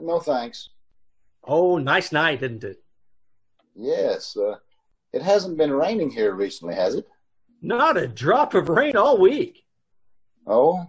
No 0.00 0.18
thanks. 0.20 0.70
Oh, 1.44 1.78
nice 1.78 2.10
night, 2.10 2.42
isn't 2.42 2.64
it? 2.64 2.82
Yes. 3.74 4.36
Uh, 4.36 4.56
it 5.12 5.22
hasn't 5.22 5.58
been 5.58 5.72
raining 5.72 6.10
here 6.10 6.34
recently, 6.34 6.74
has 6.74 6.94
it? 6.94 7.06
Not 7.64 7.96
a 7.96 8.06
drop 8.06 8.52
of 8.52 8.68
rain 8.68 8.94
all 8.94 9.16
week. 9.16 9.64
Oh? 10.46 10.86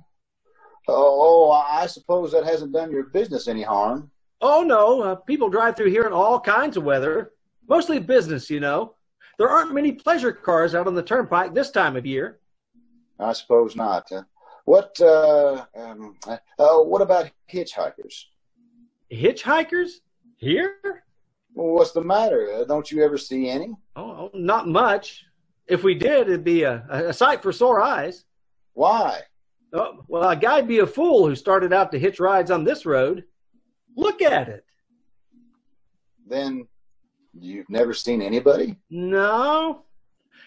Oh, 0.89 1.50
I 1.51 1.88
suppose 1.88 2.34
that 2.34 2.44
hasn't 2.44 2.74
done 2.74 2.91
your 2.91 3.05
business 3.05 3.48
any 3.48 3.63
harm. 3.63 4.12
Oh, 4.41 4.62
no. 4.62 5.01
Uh, 5.01 5.15
people 5.15 5.48
drive 5.48 5.77
through 5.77 5.89
here 5.89 6.05
in 6.05 6.12
all 6.12 6.38
kinds 6.38 6.75
of 6.75 6.84
weather. 6.84 7.32
Mostly 7.70 8.00
business, 8.00 8.50
you 8.50 8.60
know. 8.60 8.96
There 9.38 9.48
aren't 9.48 9.74
many 9.74 9.94
pleasure 9.94 10.34
cars 10.34 10.75
out 10.75 10.86
on 10.86 10.96
the 10.96 11.01
turnpike 11.01 11.53
this 11.53 11.72
time 11.72 11.96
of 11.96 12.05
year. 12.05 12.39
I 13.22 13.32
suppose 13.32 13.77
not. 13.77 14.12
Uh, 14.12 14.24
what 14.65 15.00
uh, 15.00 15.65
um, 15.77 16.17
uh, 16.27 16.38
what 16.79 17.01
about 17.01 17.32
hitchhikers? 17.50 18.25
Hitchhikers? 19.10 20.01
Here? 20.36 20.75
Well, 21.53 21.74
what's 21.75 21.94
the 21.94 22.03
matter? 22.03 22.51
Uh, 22.53 22.63
don't 22.65 22.91
you 22.91 23.01
ever 23.01 23.17
see 23.17 23.48
any? 23.48 23.74
Oh, 23.96 24.29
not 24.34 24.67
much. 24.67 25.25
If 25.67 25.84
we 25.84 25.95
did, 25.95 26.27
it'd 26.27 26.43
be 26.43 26.63
a, 26.63 26.86
a 26.89 27.13
sight 27.13 27.41
for 27.41 27.51
sore 27.51 27.81
eyes. 27.81 28.25
Why? 28.74 29.22
Oh, 29.74 30.05
well, 30.07 30.29
a 30.29 30.36
guy'd 30.36 30.67
be 30.67 30.79
a 30.79 30.88
fool 30.88 31.27
who 31.27 31.36
started 31.36 31.74
out 31.74 31.91
to 31.91 32.00
hitch 32.00 32.19
rides 32.19 32.51
on 32.51 32.63
this 32.63 32.86
road. 32.86 33.24
Look 33.98 34.22
at 34.22 34.48
it. 34.48 34.65
Then 36.27 36.67
you've 37.34 37.69
never 37.69 37.93
seen 37.93 38.22
anybody? 38.22 38.77
No. 38.89 39.84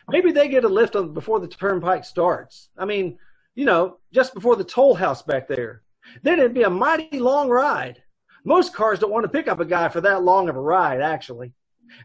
Maybe 0.08 0.32
they 0.32 0.48
get 0.48 0.64
a 0.64 0.68
lift 0.68 0.96
on 0.96 1.12
before 1.12 1.40
the 1.40 1.48
turnpike 1.48 2.04
starts. 2.04 2.70
I 2.78 2.84
mean, 2.84 3.18
you 3.54 3.64
know, 3.64 3.98
just 4.12 4.34
before 4.34 4.56
the 4.56 4.64
toll 4.64 4.94
house 4.94 5.22
back 5.22 5.48
there. 5.48 5.82
Then 6.22 6.38
it'd 6.38 6.54
be 6.54 6.62
a 6.62 6.70
mighty 6.70 7.18
long 7.18 7.48
ride. 7.48 8.02
Most 8.44 8.72
cars 8.72 8.98
don't 8.98 9.10
want 9.10 9.24
to 9.24 9.28
pick 9.28 9.48
up 9.48 9.60
a 9.60 9.64
guy 9.64 9.88
for 9.88 10.00
that 10.00 10.22
long 10.22 10.48
of 10.48 10.56
a 10.56 10.60
ride, 10.60 11.02
actually. 11.02 11.52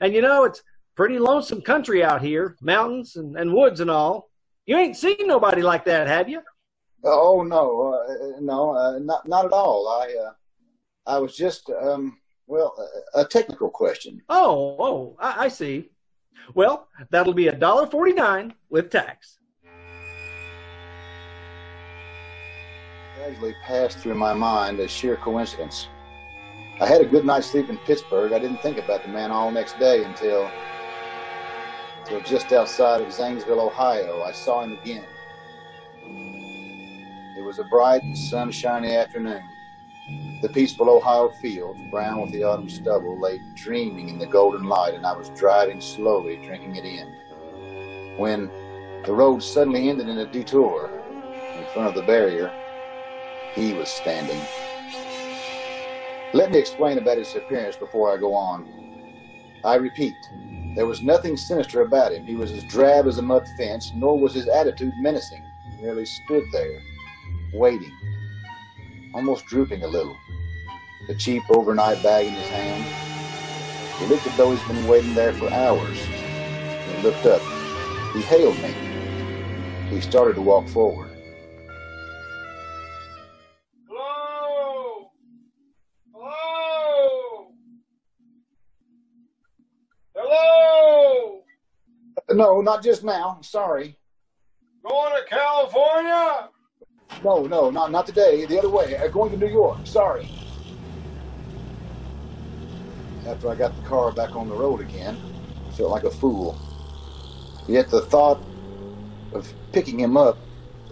And 0.01 0.13
you 0.13 0.21
know, 0.21 0.43
it's 0.43 0.61
pretty 0.95 1.19
lonesome 1.19 1.61
country 1.61 2.03
out 2.03 2.21
here, 2.21 2.55
mountains 2.61 3.15
and, 3.15 3.37
and 3.37 3.53
woods 3.53 3.79
and 3.79 3.89
all. 3.89 4.29
You 4.65 4.77
ain't 4.77 4.97
seen 4.97 5.27
nobody 5.27 5.61
like 5.61 5.85
that, 5.85 6.07
have 6.07 6.29
you? 6.29 6.41
Oh 7.03 7.43
no, 7.43 7.93
uh, 7.93 8.39
no, 8.39 8.71
uh, 8.75 8.99
not 8.99 9.27
not 9.27 9.45
at 9.45 9.51
all. 9.51 9.87
I 9.89 10.15
uh, 10.25 10.31
I 11.05 11.19
was 11.19 11.35
just 11.35 11.69
um, 11.69 12.17
well, 12.47 12.75
a 13.13 13.25
technical 13.25 13.69
question. 13.69 14.21
Oh, 14.29 14.75
oh, 14.79 15.17
I, 15.19 15.45
I 15.45 15.47
see. 15.49 15.89
Well, 16.55 16.87
that'll 17.09 17.33
be 17.33 17.47
a 17.47 17.55
dollar 17.55 17.87
forty 17.87 18.13
nine 18.13 18.53
with 18.69 18.89
tax. 18.89 19.37
Casually 23.17 23.55
passed 23.63 23.99
through 23.99 24.15
my 24.15 24.33
mind 24.33 24.79
as 24.79 24.91
sheer 24.91 25.17
coincidence. 25.17 25.87
I 26.79 26.87
had 26.87 27.01
a 27.01 27.05
good 27.05 27.25
night's 27.25 27.47
sleep 27.47 27.69
in 27.69 27.77
Pittsburgh. 27.79 28.33
I 28.33 28.39
didn't 28.39 28.61
think 28.61 28.77
about 28.77 29.03
the 29.03 29.09
man 29.09 29.31
all 29.31 29.51
next 29.51 29.77
day 29.79 30.03
until 30.03 30.49
until 32.03 32.21
just 32.21 32.51
outside 32.51 33.01
of 33.01 33.13
Zanesville, 33.13 33.61
Ohio. 33.61 34.23
I 34.23 34.33
saw 34.33 34.63
him 34.63 34.77
again. 34.81 35.05
It 37.37 37.43
was 37.43 37.59
a 37.59 37.63
bright, 37.63 38.01
sunshiny 38.15 38.93
afternoon. 38.93 39.43
The 40.41 40.49
peaceful 40.49 40.89
Ohio 40.89 41.29
fields, 41.29 41.79
brown 41.89 42.21
with 42.21 42.31
the 42.33 42.43
autumn 42.43 42.69
stubble, 42.69 43.17
lay 43.19 43.39
dreaming 43.55 44.09
in 44.09 44.19
the 44.19 44.25
golden 44.25 44.65
light, 44.65 44.95
and 44.95 45.05
I 45.05 45.15
was 45.15 45.29
driving 45.29 45.79
slowly, 45.79 46.35
drinking 46.45 46.75
it 46.75 46.83
in. 46.83 48.17
When 48.17 48.51
the 49.05 49.13
road 49.13 49.41
suddenly 49.41 49.89
ended 49.89 50.09
in 50.09 50.17
a 50.17 50.25
detour 50.25 50.89
in 51.57 51.65
front 51.73 51.87
of 51.87 51.95
the 51.95 52.01
barrier, 52.01 52.51
he 53.55 53.73
was 53.73 53.87
standing. 53.87 54.41
Let 56.33 56.51
me 56.51 56.57
explain 56.57 56.97
about 56.97 57.17
his 57.17 57.33
appearance 57.35 57.77
before 57.77 58.13
I 58.13 58.17
go 58.17 58.33
on. 58.33 58.67
I 59.63 59.75
repeat, 59.75 60.17
there 60.75 60.87
was 60.87 61.01
nothing 61.01 61.37
sinister 61.37 61.81
about 61.81 62.11
him. 62.11 62.25
He 62.25 62.35
was 62.35 62.51
as 62.51 62.63
drab 62.63 63.07
as 63.07 63.17
a 63.17 63.21
mud 63.21 63.47
fence, 63.57 63.91
nor 63.95 64.17
was 64.17 64.33
his 64.33 64.47
attitude 64.47 64.93
menacing. 64.99 65.43
He 65.69 65.81
merely 65.81 66.05
stood 66.05 66.43
there, 66.51 66.81
waiting, 67.53 67.91
almost 69.13 69.45
drooping 69.45 69.83
a 69.83 69.87
little, 69.87 70.17
the 71.07 71.15
cheap 71.15 71.43
overnight 71.49 72.01
bag 72.01 72.27
in 72.27 72.33
his 72.33 72.49
hand. 72.49 73.03
He 73.99 74.07
looked 74.07 74.25
as 74.25 74.35
though 74.35 74.51
he's 74.51 74.67
been 74.67 74.87
waiting 74.87 75.13
there 75.13 75.33
for 75.33 75.51
hours. 75.51 75.99
He 75.99 77.01
looked 77.03 77.25
up. 77.25 77.41
He 78.13 78.21
hailed 78.21 78.57
me. 78.59 78.73
He 79.89 80.01
started 80.01 80.35
to 80.35 80.41
walk 80.41 80.67
forward. 80.67 81.12
No, 92.33 92.61
not 92.61 92.83
just 92.83 93.03
now. 93.03 93.39
Sorry. 93.41 93.97
Going 94.87 95.13
to 95.13 95.29
California? 95.29 96.49
No, 97.23 97.45
no, 97.45 97.69
not 97.69 97.91
not 97.91 98.05
today. 98.05 98.45
The 98.45 98.59
other 98.59 98.69
way. 98.69 98.97
Uh, 98.97 99.07
Going 99.07 99.31
to 99.31 99.37
New 99.37 99.51
York. 99.51 99.77
Sorry. 99.85 100.29
After 103.27 103.49
I 103.49 103.55
got 103.55 103.75
the 103.75 103.87
car 103.87 104.11
back 104.11 104.35
on 104.35 104.49
the 104.49 104.55
road 104.55 104.81
again, 104.81 105.17
I 105.67 105.71
felt 105.71 105.91
like 105.91 106.03
a 106.03 106.11
fool. 106.11 106.57
Yet 107.67 107.89
the 107.89 108.01
thought 108.01 108.43
of 109.33 109.51
picking 109.71 109.99
him 109.99 110.17
up, 110.17 110.37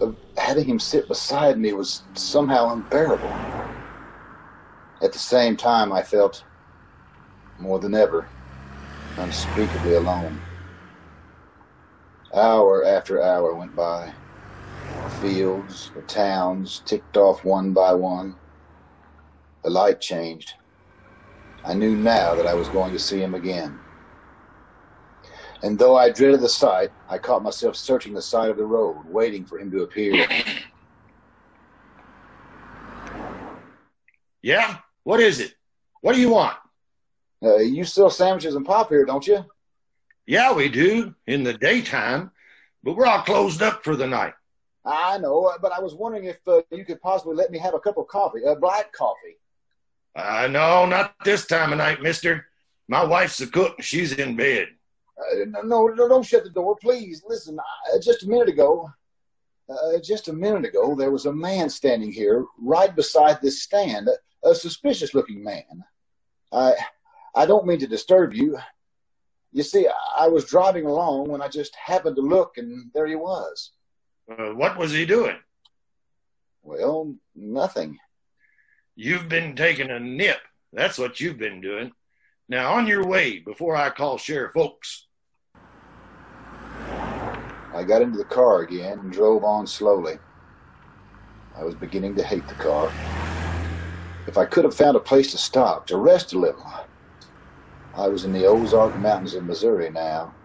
of 0.00 0.16
having 0.38 0.64
him 0.64 0.78
sit 0.78 1.08
beside 1.08 1.58
me, 1.58 1.74
was 1.74 2.02
somehow 2.14 2.72
unbearable. 2.72 3.32
At 5.02 5.12
the 5.12 5.18
same 5.18 5.56
time, 5.56 5.92
I 5.92 6.02
felt, 6.02 6.44
more 7.58 7.78
than 7.78 7.94
ever, 7.94 8.26
unspeakably 9.18 9.94
alone. 9.94 10.40
Hour 12.34 12.84
after 12.84 13.22
hour 13.22 13.54
went 13.54 13.76
by. 13.76 14.12
The 15.04 15.10
fields, 15.10 15.90
the 15.94 16.02
towns 16.02 16.80
ticked 16.86 17.16
off 17.16 17.44
one 17.44 17.72
by 17.72 17.92
one. 17.92 18.36
The 19.62 19.70
light 19.70 20.00
changed. 20.00 20.54
I 21.64 21.74
knew 21.74 21.94
now 21.94 22.34
that 22.34 22.46
I 22.46 22.54
was 22.54 22.68
going 22.68 22.92
to 22.92 22.98
see 22.98 23.20
him 23.20 23.34
again. 23.34 23.78
And 25.62 25.78
though 25.78 25.96
I 25.96 26.10
dreaded 26.10 26.40
the 26.40 26.48
sight, 26.48 26.90
I 27.08 27.18
caught 27.18 27.42
myself 27.42 27.76
searching 27.76 28.14
the 28.14 28.22
side 28.22 28.50
of 28.50 28.56
the 28.56 28.64
road, 28.64 29.04
waiting 29.06 29.44
for 29.44 29.58
him 29.58 29.70
to 29.70 29.82
appear. 29.82 30.26
Yeah? 34.42 34.78
What 35.04 35.20
is 35.20 35.38
it? 35.38 35.54
What 36.00 36.14
do 36.14 36.20
you 36.20 36.30
want? 36.30 36.56
Uh, 37.44 37.58
you 37.58 37.84
sell 37.84 38.10
sandwiches 38.10 38.56
and 38.56 38.66
pop 38.66 38.88
here, 38.88 39.04
don't 39.04 39.26
you? 39.26 39.44
Yeah, 40.26 40.52
we 40.52 40.68
do 40.68 41.14
in 41.26 41.42
the 41.42 41.54
daytime, 41.54 42.30
but 42.82 42.96
we're 42.96 43.06
all 43.06 43.22
closed 43.22 43.60
up 43.60 43.82
for 43.82 43.96
the 43.96 44.06
night. 44.06 44.34
I 44.84 45.18
know, 45.18 45.46
uh, 45.46 45.58
but 45.60 45.72
I 45.72 45.80
was 45.80 45.94
wondering 45.94 46.24
if 46.24 46.38
uh, 46.46 46.62
you 46.70 46.84
could 46.84 47.00
possibly 47.00 47.34
let 47.34 47.50
me 47.50 47.58
have 47.58 47.74
a 47.74 47.80
cup 47.80 47.98
of 47.98 48.08
coffee, 48.08 48.40
a 48.46 48.56
black 48.56 48.92
coffee. 48.92 49.38
Uh, 50.14 50.48
no, 50.50 50.86
not 50.86 51.14
this 51.24 51.46
time 51.46 51.72
of 51.72 51.78
night, 51.78 52.02
mister. 52.02 52.46
My 52.88 53.04
wife's 53.04 53.38
the 53.38 53.46
cook 53.46 53.76
and 53.78 53.84
she's 53.84 54.12
in 54.12 54.36
bed. 54.36 54.68
Uh, 55.18 55.44
no, 55.64 55.86
no, 55.86 56.08
don't 56.08 56.26
shut 56.26 56.44
the 56.44 56.50
door, 56.50 56.76
please. 56.76 57.22
Listen, 57.28 57.58
uh, 57.58 57.98
just 58.00 58.24
a 58.24 58.28
minute 58.28 58.48
ago, 58.48 58.90
uh, 59.68 59.98
just 60.02 60.28
a 60.28 60.32
minute 60.32 60.64
ago, 60.64 60.94
there 60.94 61.10
was 61.10 61.26
a 61.26 61.32
man 61.32 61.70
standing 61.70 62.12
here 62.12 62.44
right 62.60 62.94
beside 62.94 63.40
this 63.40 63.62
stand, 63.62 64.08
a, 64.08 64.48
a 64.48 64.54
suspicious-looking 64.54 65.42
man. 65.42 65.84
I, 66.52 66.74
I 67.34 67.46
don't 67.46 67.66
mean 67.66 67.78
to 67.78 67.86
disturb 67.86 68.34
you. 68.34 68.58
You 69.52 69.62
see, 69.62 69.86
I 70.18 70.28
was 70.28 70.46
driving 70.46 70.86
along 70.86 71.28
when 71.28 71.42
I 71.42 71.48
just 71.48 71.76
happened 71.76 72.16
to 72.16 72.22
look, 72.22 72.56
and 72.56 72.90
there 72.94 73.06
he 73.06 73.16
was. 73.16 73.72
Uh, 74.30 74.54
what 74.54 74.78
was 74.78 74.92
he 74.92 75.04
doing? 75.04 75.36
Well, 76.62 77.14
nothing. 77.34 77.98
You've 78.94 79.28
been 79.28 79.54
taking 79.54 79.90
a 79.90 80.00
nip. 80.00 80.38
That's 80.72 80.98
what 80.98 81.20
you've 81.20 81.38
been 81.38 81.60
doing. 81.60 81.92
Now, 82.48 82.72
on 82.74 82.86
your 82.86 83.04
way 83.06 83.40
before 83.40 83.76
I 83.76 83.90
call 83.90 84.16
Sheriff 84.16 84.56
Oaks. 84.56 85.06
I 87.74 87.84
got 87.86 88.02
into 88.02 88.18
the 88.18 88.24
car 88.24 88.60
again 88.60 88.98
and 88.98 89.12
drove 89.12 89.44
on 89.44 89.66
slowly. 89.66 90.18
I 91.56 91.64
was 91.64 91.74
beginning 91.74 92.14
to 92.16 92.22
hate 92.22 92.46
the 92.48 92.54
car. 92.54 92.90
If 94.26 94.38
I 94.38 94.46
could 94.46 94.64
have 94.64 94.74
found 94.74 94.96
a 94.96 95.00
place 95.00 95.32
to 95.32 95.38
stop, 95.38 95.86
to 95.88 95.96
rest 95.96 96.32
a 96.32 96.38
little. 96.38 96.66
I 97.94 98.08
was 98.08 98.24
in 98.24 98.32
the 98.32 98.46
Ozark 98.46 98.96
Mountains 98.96 99.34
of 99.34 99.44
Missouri 99.44 99.90
now. 99.90 100.36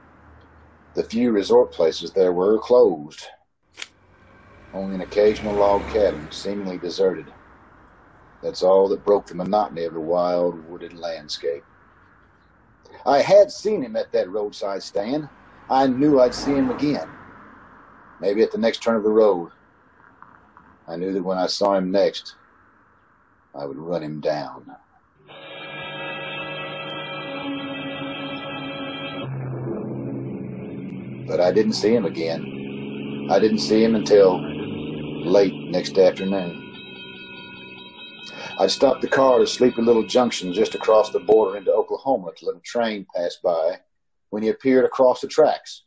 The 0.95 1.03
few 1.03 1.31
resort 1.31 1.73
places 1.73 2.13
there 2.13 2.33
were 2.33 2.60
closed. 2.60 3.25
Only 4.73 4.95
an 4.95 5.01
occasional 5.01 5.55
log 5.55 5.89
cabin, 5.89 6.29
seemingly 6.31 6.77
deserted. 6.79 7.33
That's 8.41 8.63
all 8.63 8.89
that 8.89 9.03
broke 9.03 9.27
the 9.27 9.36
monotony 9.36 9.83
of 9.86 9.93
the 9.93 10.01
wild, 10.01 10.55
wooded 10.55 10.93
landscape. 10.93 11.65
I 13.05 13.21
had 13.21 13.51
seen 13.51 13.83
him 13.83 13.95
at 13.95 14.12
that 14.13 14.29
roadside 14.29 14.83
stand. 14.83 15.29
I 15.69 15.88
knew 15.88 16.19
I'd 16.19 16.36
see 16.36 16.55
him 16.55 16.69
again. 16.69 17.17
Maybe 18.19 18.43
at 18.43 18.51
the 18.51 18.57
next 18.57 18.79
turn 18.79 18.95
of 18.95 19.03
the 19.03 19.12
road. 19.12 19.51
I 20.88 20.95
knew 20.97 21.13
that 21.13 21.23
when 21.23 21.38
I 21.38 21.47
saw 21.47 21.75
him 21.75 21.91
next, 21.91 22.36
I 23.55 23.65
would 23.65 23.77
run 23.77 24.03
him 24.03 24.21
down. 24.21 24.67
But 31.28 31.42
I 31.42 31.52
didn't 31.52 31.74
see 31.74 31.94
him 31.94 32.06
again. 32.06 33.28
I 33.30 33.40
didn't 33.40 33.60
see 33.60 33.84
him 33.84 33.96
until 33.96 34.40
late 35.26 35.54
next 35.54 35.98
afternoon. 35.98 36.63
I'd 38.60 38.72
stopped 38.72 39.02
the 39.02 39.08
car 39.08 39.36
at 39.36 39.42
a 39.42 39.48
sleepy 39.48 39.82
little 39.82 40.08
junction 40.08 40.54
just 40.54 40.74
across 40.74 41.12
the 41.12 41.20
border 41.20 41.58
into 41.58 41.72
Oklahoma 41.72 42.32
to 42.38 42.46
let 42.46 42.56
a 42.56 42.62
train 42.62 43.06
pass 43.13 43.38
by 43.44 43.82
when 44.30 44.42
he 44.42 44.50
appeared 44.50 44.86
across 44.86 45.22
the 45.22 45.28
tracks, 45.28 45.84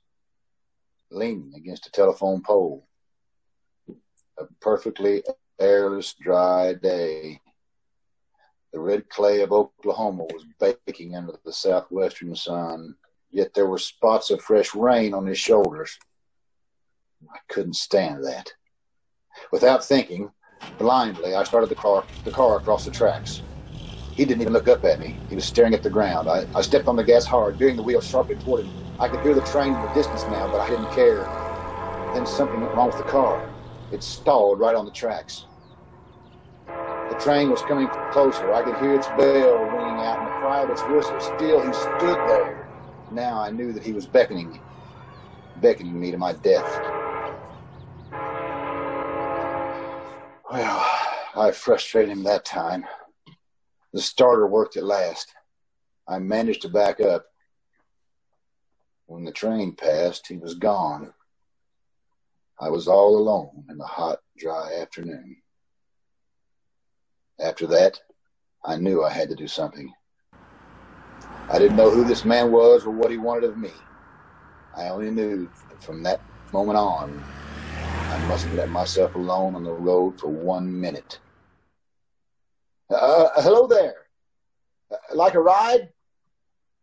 leaning 1.10 1.52
against 1.56 1.86
a 1.86 1.90
telephone 1.90 2.42
pole. 2.42 2.86
A 4.38 4.44
perfectly 4.60 5.22
airless, 5.58 6.14
dry 6.14 6.74
day. 6.74 7.40
The 8.72 8.78
red 8.80 9.08
clay 9.08 9.40
of 9.40 9.52
Oklahoma 9.52 10.24
was 10.24 10.44
baking 10.86 11.16
under 11.16 11.32
the 11.44 11.52
southwestern 11.52 12.36
sun, 12.36 12.94
yet 13.30 13.54
there 13.54 13.66
were 13.66 13.78
spots 13.78 14.30
of 14.30 14.42
fresh 14.42 14.74
rain 14.74 15.14
on 15.14 15.26
his 15.26 15.38
shoulders. 15.38 15.98
I 17.32 17.38
couldn't 17.48 17.76
stand 17.76 18.24
that. 18.24 18.52
Without 19.52 19.84
thinking, 19.84 20.30
blindly, 20.78 21.34
I 21.34 21.44
started 21.44 21.70
the 21.70 21.74
car, 21.74 22.04
the 22.24 22.30
car 22.30 22.56
across 22.56 22.84
the 22.84 22.90
tracks. 22.90 23.42
He 24.14 24.24
didn't 24.24 24.42
even 24.42 24.52
look 24.52 24.68
up 24.68 24.84
at 24.84 25.00
me. 25.00 25.16
He 25.28 25.34
was 25.34 25.44
staring 25.44 25.74
at 25.74 25.82
the 25.82 25.90
ground. 25.90 26.28
I, 26.28 26.44
I 26.54 26.62
stepped 26.62 26.88
on 26.88 26.96
the 26.96 27.04
gas 27.04 27.24
hard, 27.24 27.56
veering 27.56 27.76
the 27.76 27.82
wheel 27.82 28.00
sharply 28.00 28.36
toward 28.36 28.64
him. 28.64 28.98
I 28.98 29.08
could 29.08 29.20
hear 29.20 29.34
the 29.34 29.40
train 29.42 29.74
in 29.74 29.80
the 29.80 29.92
distance 29.94 30.24
now, 30.28 30.48
but 30.50 30.60
I 30.60 30.68
didn't 30.68 30.92
care. 30.92 31.26
Then 32.14 32.26
something 32.26 32.60
went 32.60 32.74
wrong 32.74 32.88
with 32.88 32.98
the 32.98 33.10
car. 33.10 33.40
It 33.92 34.02
stalled 34.02 34.60
right 34.60 34.74
on 34.74 34.84
the 34.84 34.90
tracks. 34.90 35.46
The 37.08 37.16
train 37.16 37.50
was 37.50 37.62
coming 37.62 37.88
closer. 38.12 38.52
I 38.52 38.62
could 38.62 38.76
hear 38.76 38.94
its 38.94 39.08
bell 39.08 39.64
ringing 39.64 40.04
out 40.04 40.18
and 40.18 40.28
the 40.28 40.32
cry 40.32 40.60
of 40.60 40.70
its 40.70 40.82
whistle. 40.88 41.18
Still, 41.36 41.60
he 41.60 41.72
stood 41.72 42.18
there. 42.28 42.59
Now 43.10 43.40
I 43.40 43.50
knew 43.50 43.72
that 43.72 43.82
he 43.82 43.92
was 43.92 44.06
beckoning 44.06 44.50
me, 44.50 44.62
beckoning 45.56 45.98
me 45.98 46.10
to 46.12 46.18
my 46.18 46.32
death. 46.32 46.78
Well, 50.50 50.86
I 51.36 51.50
frustrated 51.52 52.10
him 52.10 52.22
that 52.24 52.44
time. 52.44 52.84
The 53.92 54.00
starter 54.00 54.46
worked 54.46 54.76
at 54.76 54.84
last. 54.84 55.32
I 56.06 56.18
managed 56.18 56.62
to 56.62 56.68
back 56.68 57.00
up. 57.00 57.26
When 59.06 59.24
the 59.24 59.32
train 59.32 59.74
passed, 59.74 60.28
he 60.28 60.36
was 60.36 60.54
gone. 60.54 61.12
I 62.60 62.68
was 62.68 62.86
all 62.86 63.16
alone 63.16 63.64
in 63.68 63.78
the 63.78 63.86
hot, 63.86 64.20
dry 64.38 64.74
afternoon. 64.80 65.36
After 67.40 67.66
that, 67.68 67.98
I 68.64 68.76
knew 68.76 69.02
I 69.02 69.10
had 69.10 69.30
to 69.30 69.34
do 69.34 69.48
something. 69.48 69.92
I 71.50 71.58
didn't 71.58 71.76
know 71.76 71.90
who 71.90 72.04
this 72.04 72.24
man 72.24 72.52
was 72.52 72.86
or 72.86 72.90
what 72.90 73.10
he 73.10 73.16
wanted 73.16 73.42
of 73.42 73.56
me. 73.56 73.72
I 74.76 74.88
only 74.88 75.10
knew 75.10 75.50
that 75.68 75.82
from 75.82 76.00
that 76.04 76.20
moment 76.52 76.78
on, 76.78 77.24
I 77.74 78.24
mustn't 78.28 78.54
let 78.54 78.68
myself 78.68 79.16
alone 79.16 79.56
on 79.56 79.64
the 79.64 79.72
road 79.72 80.20
for 80.20 80.28
one 80.28 80.80
minute. 80.80 81.18
Uh, 82.88 83.30
hello 83.36 83.66
there. 83.66 84.06
Uh, 84.92 84.96
like 85.14 85.34
a 85.34 85.40
ride? 85.40 85.88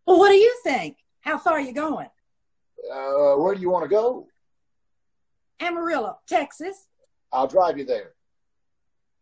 Well, 0.06 0.20
what 0.20 0.30
do 0.30 0.36
you 0.36 0.54
think? 0.64 0.98
How 1.22 1.38
far 1.38 1.54
are 1.54 1.62
you 1.62 1.74
going? 1.74 2.10
Uh, 2.92 3.36
where 3.36 3.56
do 3.56 3.62
you 3.62 3.70
want 3.70 3.86
to 3.86 3.90
go? 3.90 4.28
Amarillo, 5.62 6.20
Texas. 6.28 6.88
I'll 7.32 7.48
drive 7.48 7.78
you 7.78 7.86
there. 7.86 8.12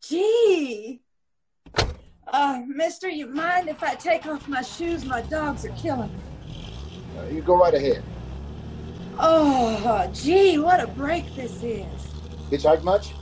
Gee. 0.01 1.01
Uh, 2.27 2.61
mister, 2.67 3.07
you 3.07 3.27
mind 3.27 3.69
if 3.69 3.81
I 3.83 3.95
take 3.95 4.25
off 4.25 4.47
my 4.47 4.61
shoes? 4.61 5.05
My 5.05 5.21
dogs 5.21 5.65
are 5.65 5.69
killing 5.69 6.09
me. 6.09 6.17
Uh, 7.17 7.27
you 7.27 7.41
go 7.41 7.55
right 7.55 7.73
ahead. 7.73 8.03
Oh, 9.19 10.09
gee, 10.13 10.57
what 10.57 10.83
a 10.83 10.87
break 10.87 11.33
this 11.35 11.63
is. 11.63 11.85
Hitchhike 12.51 12.83
much? 12.83 13.13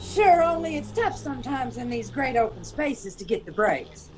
Sure, 0.00 0.42
only 0.42 0.76
it's 0.76 0.90
tough 0.92 1.16
sometimes 1.16 1.76
in 1.76 1.90
these 1.90 2.10
great 2.10 2.36
open 2.36 2.64
spaces 2.64 3.14
to 3.16 3.24
get 3.24 3.44
the 3.44 3.52
brakes. 3.52 4.10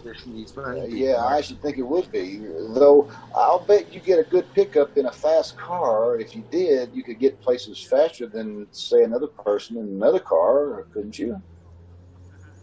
Uh, 0.56 0.84
yeah, 0.86 1.24
I 1.24 1.40
should 1.40 1.60
think 1.60 1.76
it 1.76 1.82
would 1.82 2.10
be. 2.12 2.38
Though 2.74 3.10
I'll 3.34 3.64
bet 3.66 3.92
you 3.92 4.00
get 4.00 4.18
a 4.18 4.22
good 4.22 4.46
pickup 4.54 4.96
in 4.96 5.06
a 5.06 5.12
fast 5.12 5.58
car. 5.58 6.18
If 6.18 6.34
you 6.36 6.44
did, 6.50 6.94
you 6.94 7.02
could 7.02 7.18
get 7.18 7.40
places 7.40 7.82
faster 7.82 8.26
than, 8.26 8.68
say, 8.70 9.02
another 9.02 9.26
person 9.26 9.76
in 9.76 9.84
another 9.88 10.20
car, 10.20 10.86
couldn't 10.92 11.18
you? 11.18 11.42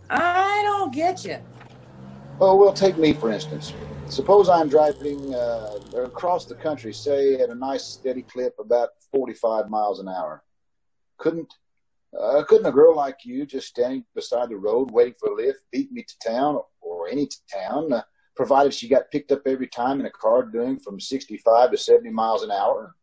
I 0.10 0.62
don't 0.64 0.94
get 0.94 1.26
you. 1.26 1.38
Oh, 2.40 2.56
well, 2.56 2.74
take 2.74 2.98
me 2.98 3.14
for 3.14 3.32
instance. 3.32 3.74
Suppose 4.08 4.50
I'm 4.50 4.70
driving 4.70 5.34
uh, 5.34 5.80
across 5.96 6.46
the 6.46 6.56
country, 6.56 6.94
say 6.94 7.36
at 7.36 7.50
a 7.50 7.56
nice 7.56 7.84
steady 7.84 8.22
clip, 8.22 8.56
about 8.60 8.90
45 9.12 9.70
miles 9.70 10.00
an 10.00 10.08
hour. 10.08 10.44
Couldn't 11.18 11.52
uh, 12.20 12.44
couldn't 12.44 12.66
a 12.66 12.72
girl 12.72 12.96
like 12.96 13.26
you, 13.26 13.46
just 13.46 13.68
standing 13.68 14.06
beside 14.14 14.50
the 14.50 14.56
road 14.56 14.92
waiting 14.92 15.16
for 15.20 15.32
a 15.32 15.36
lift, 15.36 15.60
beat 15.72 15.92
me 15.92 16.04
to 16.04 16.30
town 16.30 16.60
or 16.82 17.10
any 17.10 17.28
town, 17.52 17.92
uh, 17.92 18.02
provided 18.36 18.74
she 18.74 18.88
got 18.88 19.12
picked 19.12 19.32
up 19.32 19.42
every 19.46 19.68
time 19.68 20.00
in 20.00 20.06
a 20.06 20.12
car 20.12 20.44
doing 20.44 20.80
from 20.80 21.00
65 21.00 21.72
to 21.72 21.78
70 21.78 22.10
miles 22.12 22.44
an 22.44 22.52
hour? 22.52 22.96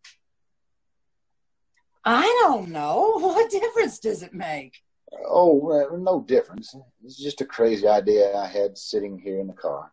I 2.04 2.22
don't 2.42 2.70
know. 2.70 3.18
What 3.20 3.50
difference 3.50 3.98
does 3.98 4.22
it 4.22 4.32
make? 4.32 4.82
Oh, 5.28 5.88
no 5.98 6.22
difference. 6.22 6.74
It's 7.04 7.16
just 7.16 7.40
a 7.40 7.46
crazy 7.46 7.86
idea 7.86 8.36
I 8.36 8.46
had 8.46 8.76
sitting 8.78 9.18
here 9.18 9.40
in 9.40 9.46
the 9.46 9.52
car. 9.52 9.92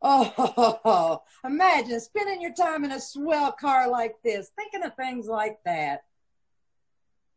Oh, 0.00 1.22
imagine 1.44 2.00
spending 2.00 2.40
your 2.40 2.54
time 2.54 2.84
in 2.84 2.92
a 2.92 3.00
swell 3.00 3.52
car 3.52 3.88
like 3.88 4.16
this, 4.24 4.50
thinking 4.56 4.82
of 4.82 4.96
things 4.96 5.26
like 5.26 5.58
that. 5.64 6.02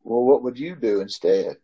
Well, 0.04 0.24
what 0.24 0.44
would 0.44 0.58
you 0.58 0.76
do 0.76 1.02
instead? 1.02 1.58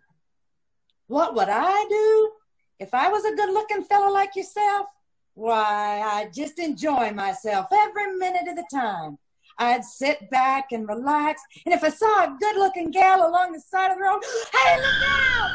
What 1.07 1.35
would 1.35 1.49
I 1.49 1.85
do? 1.89 2.31
If 2.79 2.93
I 2.93 3.09
was 3.09 3.25
a 3.25 3.35
good 3.35 3.51
looking 3.51 3.83
fellow 3.83 4.11
like 4.11 4.35
yourself, 4.35 4.87
why, 5.33 6.01
I'd 6.01 6.33
just 6.33 6.59
enjoy 6.59 7.11
myself 7.11 7.67
every 7.71 8.15
minute 8.15 8.47
of 8.47 8.55
the 8.55 8.65
time. 8.71 9.17
I'd 9.61 9.85
sit 9.85 10.27
back 10.31 10.71
and 10.71 10.87
relax, 10.87 11.43
and 11.67 11.73
if 11.75 11.83
I 11.83 11.89
saw 11.89 12.23
a 12.23 12.35
good 12.39 12.55
looking 12.55 12.89
gal 12.89 13.29
along 13.29 13.51
the 13.51 13.59
side 13.59 13.91
of 13.91 13.97
the 13.99 14.03
road, 14.03 14.19
hey, 14.51 14.77
look 14.77 15.07
out! 15.07 15.51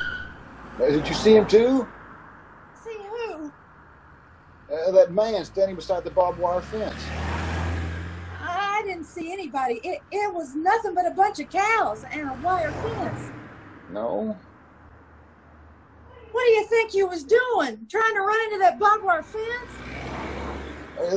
Uh, 0.81 0.91
did 0.91 1.09
you 1.09 1.15
see 1.15 1.35
him 1.35 1.45
too? 1.45 1.89
See 2.85 2.97
who? 3.01 3.53
Uh, 4.73 4.93
that 4.93 5.11
man 5.11 5.45
standing 5.45 5.75
beside 5.75 6.05
the 6.05 6.13
barbed 6.13 6.39
wire 6.39 6.61
fence. 6.61 7.03
I 8.41 8.83
didn't 8.87 9.07
see 9.07 9.33
anybody. 9.33 9.81
It, 9.83 10.01
it 10.13 10.33
was 10.33 10.55
nothing 10.55 10.95
but 10.95 11.05
a 11.07 11.11
bunch 11.11 11.41
of 11.41 11.51
cows 11.51 12.05
and 12.13 12.29
a 12.29 12.35
wire 12.45 12.71
fence. 12.71 13.33
No? 13.91 14.37
What 16.31 16.45
do 16.45 16.51
you 16.53 16.65
think 16.67 16.95
you 16.95 17.09
was 17.09 17.25
doing? 17.25 17.89
Trying 17.91 18.15
to 18.15 18.21
run 18.21 18.45
into 18.45 18.59
that 18.59 18.79
barbed 18.79 19.03
wire 19.03 19.25
fence? 19.25 20.06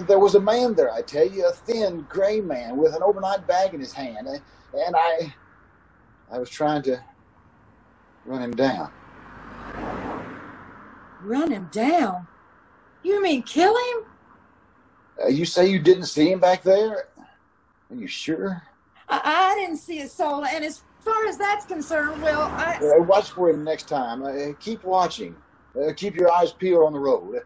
There 0.08 0.20
was 0.20 0.36
a 0.36 0.40
man 0.42 0.76
there, 0.76 0.92
I 0.92 1.02
tell 1.02 1.28
you, 1.28 1.48
a 1.48 1.52
thin, 1.52 2.06
gray 2.10 2.42
man 2.42 2.78
with 2.78 2.96
an 2.96 3.04
overnight 3.04 3.48
bag 3.48 3.74
in 3.74 3.80
his 3.80 3.94
hand, 3.94 4.28
and 4.28 4.96
I, 4.96 5.34
I 6.32 6.38
was 6.38 6.50
trying 6.50 6.82
to 6.84 7.02
run 8.26 8.42
him 8.42 8.56
down. 8.56 8.92
Run 11.22 11.52
him 11.52 11.70
down? 11.72 12.28
You 13.04 13.22
mean 13.24 13.44
kill 13.44 13.76
him? 13.76 14.06
Uh, 15.24 15.28
you 15.28 15.46
say 15.46 15.70
you 15.70 15.80
didn't 15.80 16.06
see 16.06 16.32
him 16.32 16.40
back 16.40 16.64
there? 16.64 17.08
Are 17.90 17.96
you 17.96 18.08
sure? 18.08 18.62
I, 19.08 19.22
I 19.24 19.56
didn't 19.56 19.78
see 19.78 20.02
a 20.02 20.08
soul, 20.08 20.46
and 20.46 20.64
as 20.64 20.84
far 21.00 21.26
as 21.26 21.38
that's 21.38 21.66
concerned, 21.66 22.22
well, 22.22 22.42
I. 22.42 22.78
Uh, 22.78 23.02
watch 23.02 23.32
for 23.32 23.50
him 23.50 23.64
next 23.64 23.88
time. 23.88 24.24
Uh, 24.24 24.54
keep 24.60 24.84
watching. 24.84 25.36
Uh, 25.76 25.94
keep 25.96 26.16
your 26.16 26.32
eyes 26.32 26.52
peeled 26.52 26.86
on 26.86 26.94
the 26.94 27.00
road. 27.00 27.42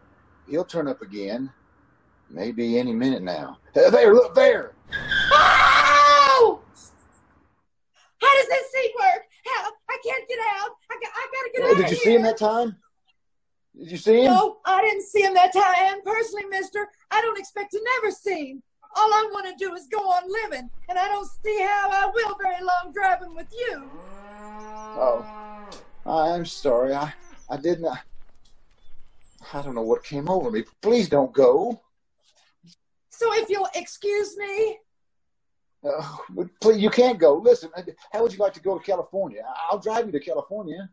He'll 0.48 0.64
turn 0.64 0.88
up 0.88 1.02
again. 1.02 1.50
Maybe 2.30 2.78
any 2.78 2.92
minute 2.92 3.22
now. 3.22 3.58
There, 3.74 4.14
look 4.14 4.34
there. 4.34 4.72
Oh! 5.30 6.60
How 8.20 8.34
does 8.38 8.48
this 8.48 8.72
seat 8.72 8.92
work? 8.98 9.22
How? 9.46 9.70
I 9.90 9.98
can't 10.04 10.28
get 10.28 10.38
out. 10.38 10.70
I, 10.90 10.94
got, 11.00 11.12
I 11.14 11.26
gotta 11.32 11.50
get 11.54 11.62
Uh, 11.62 11.66
out. 11.68 11.76
did 11.76 11.90
you 11.90 11.96
here. 11.96 12.04
see 12.04 12.14
him 12.14 12.22
that 12.22 12.38
time? 12.38 12.76
Did 13.78 13.90
you 13.90 13.96
see 13.98 14.20
him? 14.22 14.32
No, 14.32 14.58
I 14.64 14.80
didn't 14.82 15.02
see 15.02 15.22
him 15.22 15.34
that 15.34 15.52
time. 15.52 15.74
And 15.78 16.04
Personally, 16.04 16.46
mister, 16.46 16.88
I 17.10 17.20
don't 17.20 17.38
expect 17.38 17.72
to 17.72 17.80
never 17.96 18.10
see 18.12 18.50
him. 18.52 18.62
All 18.96 19.12
I 19.12 19.28
want 19.32 19.46
to 19.46 19.64
do 19.64 19.74
is 19.74 19.88
go 19.88 19.98
on 19.98 20.22
living, 20.44 20.70
and 20.88 20.96
I 20.98 21.08
don't 21.08 21.28
see 21.44 21.58
how 21.60 21.90
I 21.90 22.06
will 22.14 22.36
very 22.40 22.62
long 22.62 22.92
driving 22.94 23.34
with 23.34 23.48
you. 23.52 23.90
Oh, 24.96 25.26
I'm 26.06 26.46
sorry. 26.46 26.94
I, 26.94 27.12
I 27.50 27.56
didn't. 27.56 27.86
I, 27.86 27.98
I 29.52 29.62
don't 29.62 29.74
know 29.74 29.82
what 29.82 30.04
came 30.04 30.28
over 30.30 30.50
me. 30.50 30.62
Please 30.80 31.08
don't 31.08 31.32
go. 31.32 31.80
So 33.16 33.32
if 33.34 33.48
you'll 33.48 33.68
excuse 33.74 34.36
me, 34.36 34.78
Uh, 35.84 36.16
please, 36.60 36.78
you 36.82 36.90
can't 36.90 37.18
go. 37.18 37.34
Listen, 37.36 37.70
uh, 37.76 37.82
how 38.12 38.22
would 38.22 38.32
you 38.32 38.38
like 38.38 38.54
to 38.54 38.60
go 38.60 38.78
to 38.78 38.84
California? 38.84 39.44
I'll 39.70 39.78
drive 39.78 40.06
you 40.06 40.12
to 40.12 40.20
California. 40.20 40.88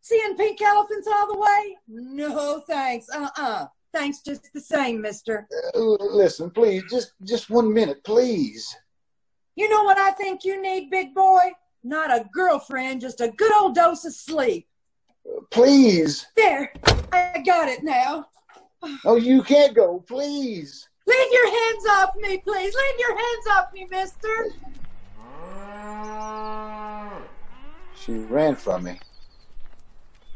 seeing 0.00 0.36
pink 0.36 0.60
elephants 0.62 1.08
all 1.08 1.26
the 1.32 1.38
way? 1.38 1.76
No, 1.88 2.60
thanks. 2.60 3.06
Uh-uh. 3.12 3.66
Thanks 3.92 4.20
just 4.20 4.52
the 4.52 4.60
same, 4.60 5.00
mister. 5.00 5.48
Uh, 5.74 5.80
listen, 6.22 6.50
please, 6.50 6.82
just 6.90 7.12
just 7.24 7.48
one 7.50 7.72
minute, 7.72 8.04
please. 8.04 8.76
You 9.56 9.68
know 9.68 9.82
what 9.82 9.98
I 9.98 10.10
think 10.12 10.44
you 10.44 10.60
need, 10.62 10.90
big 10.90 11.14
boy? 11.14 11.50
Not 11.82 12.10
a 12.10 12.28
girlfriend, 12.32 13.00
just 13.00 13.20
a 13.20 13.28
good 13.28 13.52
old 13.54 13.74
dose 13.74 14.04
of 14.04 14.12
sleep. 14.12 14.68
Uh, 15.26 15.40
please. 15.50 16.26
There, 16.36 16.72
I 17.12 17.42
got 17.44 17.68
it 17.68 17.82
now. 17.82 18.26
Oh, 19.04 19.16
you 19.16 19.42
can't 19.42 19.74
go. 19.74 20.04
Please. 20.06 20.87
Leave 21.08 21.32
your 21.32 21.48
hands 21.48 21.84
off 21.90 22.10
me, 22.20 22.38
please. 22.38 22.74
Leave 22.74 22.98
your 22.98 23.16
hands 23.16 23.46
off 23.52 23.66
me, 23.72 23.86
mister. 23.90 24.28
She 27.92 28.12
ran 28.18 28.56
from 28.56 28.84
me 28.84 29.00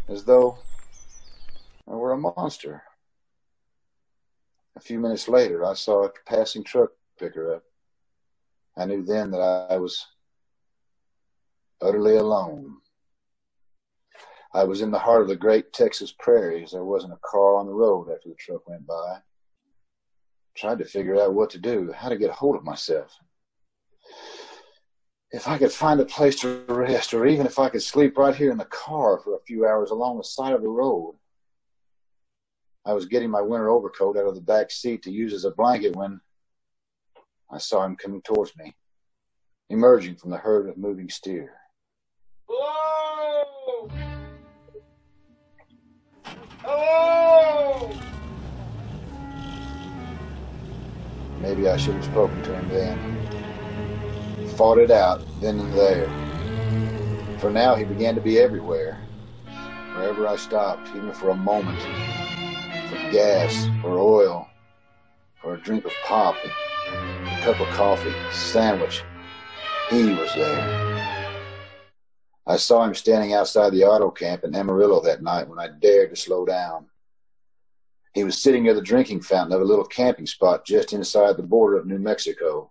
as 0.09 0.25
though 0.25 0.59
I 1.87 1.95
were 1.95 2.13
a 2.13 2.17
monster. 2.17 2.83
A 4.77 4.81
few 4.81 4.99
minutes 4.99 5.29
later, 5.29 5.65
I 5.65 5.75
saw 5.75 6.07
a 6.07 6.11
passing 6.27 6.65
truck 6.65 6.91
pick 7.19 7.35
her 7.35 7.57
up. 7.57 7.65
I 8.77 8.87
knew 8.87 9.05
then 9.05 9.31
that 9.33 9.69
I 9.71 9.77
was 9.77 10.07
utterly 11.83 12.17
alone. 12.17 12.79
I 14.55 14.65
was 14.65 14.81
in 14.81 14.91
the 14.91 14.99
heart 14.99 15.23
of 15.23 15.29
the 15.29 15.37
great 15.37 15.73
Texas 15.75 16.15
prairies. 16.19 16.73
There 16.73 16.85
wasn't 16.85 17.13
a 17.13 17.21
car 17.23 17.57
on 17.57 17.67
the 17.67 17.73
road 17.73 18.09
after 18.11 18.31
the 18.31 18.35
truck 18.37 18.67
went 18.67 18.87
by. 18.87 19.19
Tried 20.55 20.79
to 20.79 20.85
figure 20.85 21.21
out 21.21 21.35
what 21.35 21.51
to 21.51 21.59
do, 21.59 21.93
how 21.93 22.09
to 22.09 22.17
get 22.17 22.31
hold 22.31 22.57
of 22.57 22.65
myself. 22.65 23.19
If 25.31 25.49
I 25.49 25.57
could 25.57 25.73
find 25.73 25.99
a 25.99 26.05
place 26.05 26.37
to 26.41 26.62
rest, 26.69 27.15
or 27.15 27.27
even 27.27 27.47
if 27.47 27.59
I 27.59 27.71
could 27.71 27.83
sleep 27.83 28.19
right 28.19 28.35
here 28.35 28.51
in 28.51 28.59
the 28.59 28.67
car 28.67 29.19
for 29.19 29.35
a 29.35 29.41
few 29.41 29.67
hours 29.67 29.91
along 29.91 30.19
the 30.19 30.25
side 30.25 30.53
of 30.53 30.62
the 30.62 30.69
road. 30.69 31.15
I 32.85 32.93
was 32.93 33.07
getting 33.07 33.31
my 33.31 33.41
winter 33.41 33.71
overcoat 33.71 34.17
out 34.17 34.27
of 34.27 34.35
the 34.35 34.41
back 34.43 34.71
seat 34.71 35.03
to 35.05 35.11
use 35.11 35.33
as 35.33 35.45
a 35.45 35.53
blanket 35.53 35.97
when 35.97 36.21
I 37.51 37.59
saw 37.59 37.85
him 37.85 37.97
coming 37.97 38.21
towards 38.23 38.55
me, 38.57 38.75
emerging 39.71 40.17
from 40.17 40.31
the 40.31 40.38
herd 40.38 40.69
of 40.69 40.77
moving 40.77 41.09
steer. 41.09 41.55
Hello! 46.65 47.12
Maybe 51.42 51.68
I 51.68 51.76
should 51.76 51.94
have 51.96 52.05
spoken 52.05 52.40
to 52.44 52.55
him 52.55 52.68
then. 52.68 54.48
Fought 54.57 54.78
it 54.78 54.92
out 54.92 55.26
then 55.40 55.59
and 55.59 55.72
there. 55.74 56.09
For 57.40 57.50
now 57.50 57.74
he 57.74 57.85
began 57.85 58.14
to 58.14 58.20
be 58.20 58.38
everywhere. 58.38 59.00
Wherever 59.96 60.28
I 60.28 60.37
stopped, 60.37 60.88
even 60.90 61.12
for 61.12 61.31
a 61.31 61.37
moment. 61.37 61.81
For 62.88 63.11
gas, 63.11 63.66
for 63.83 63.98
oil, 63.98 64.48
for 65.40 65.55
a 65.55 65.61
drink 65.61 65.85
of 65.85 65.92
pop, 66.05 66.37
a 66.44 67.40
cup 67.42 67.59
of 67.61 67.66
coffee, 67.74 68.09
a 68.09 68.33
sandwich. 68.33 69.02
He 69.90 70.14
was 70.14 70.33
there. 70.37 70.92
I 72.46 72.57
saw 72.57 72.85
him 72.85 72.94
standing 72.94 73.33
outside 73.35 73.72
the 73.72 73.85
auto 73.85 74.11
camp 74.11 74.44
in 74.44 74.55
Amarillo 74.55 75.00
that 75.02 75.22
night 75.22 75.48
when 75.48 75.59
I 75.59 75.68
dared 75.68 76.11
to 76.11 76.16
slow 76.16 76.46
down. 76.46 76.87
He 78.14 78.25
was 78.25 78.40
sitting 78.40 78.64
near 78.64 78.75
the 78.75 78.83
drinking 78.83 79.22
fountain 79.22 79.55
of 79.55 79.62
a 79.62 79.64
little 79.64 79.85
camping 79.85 80.27
spot 80.27 80.66
just 80.66 80.92
inside 80.92 81.37
the 81.37 81.42
border 81.42 81.79
of 81.79 81.87
New 81.87 81.98
Mexico. 81.98 82.70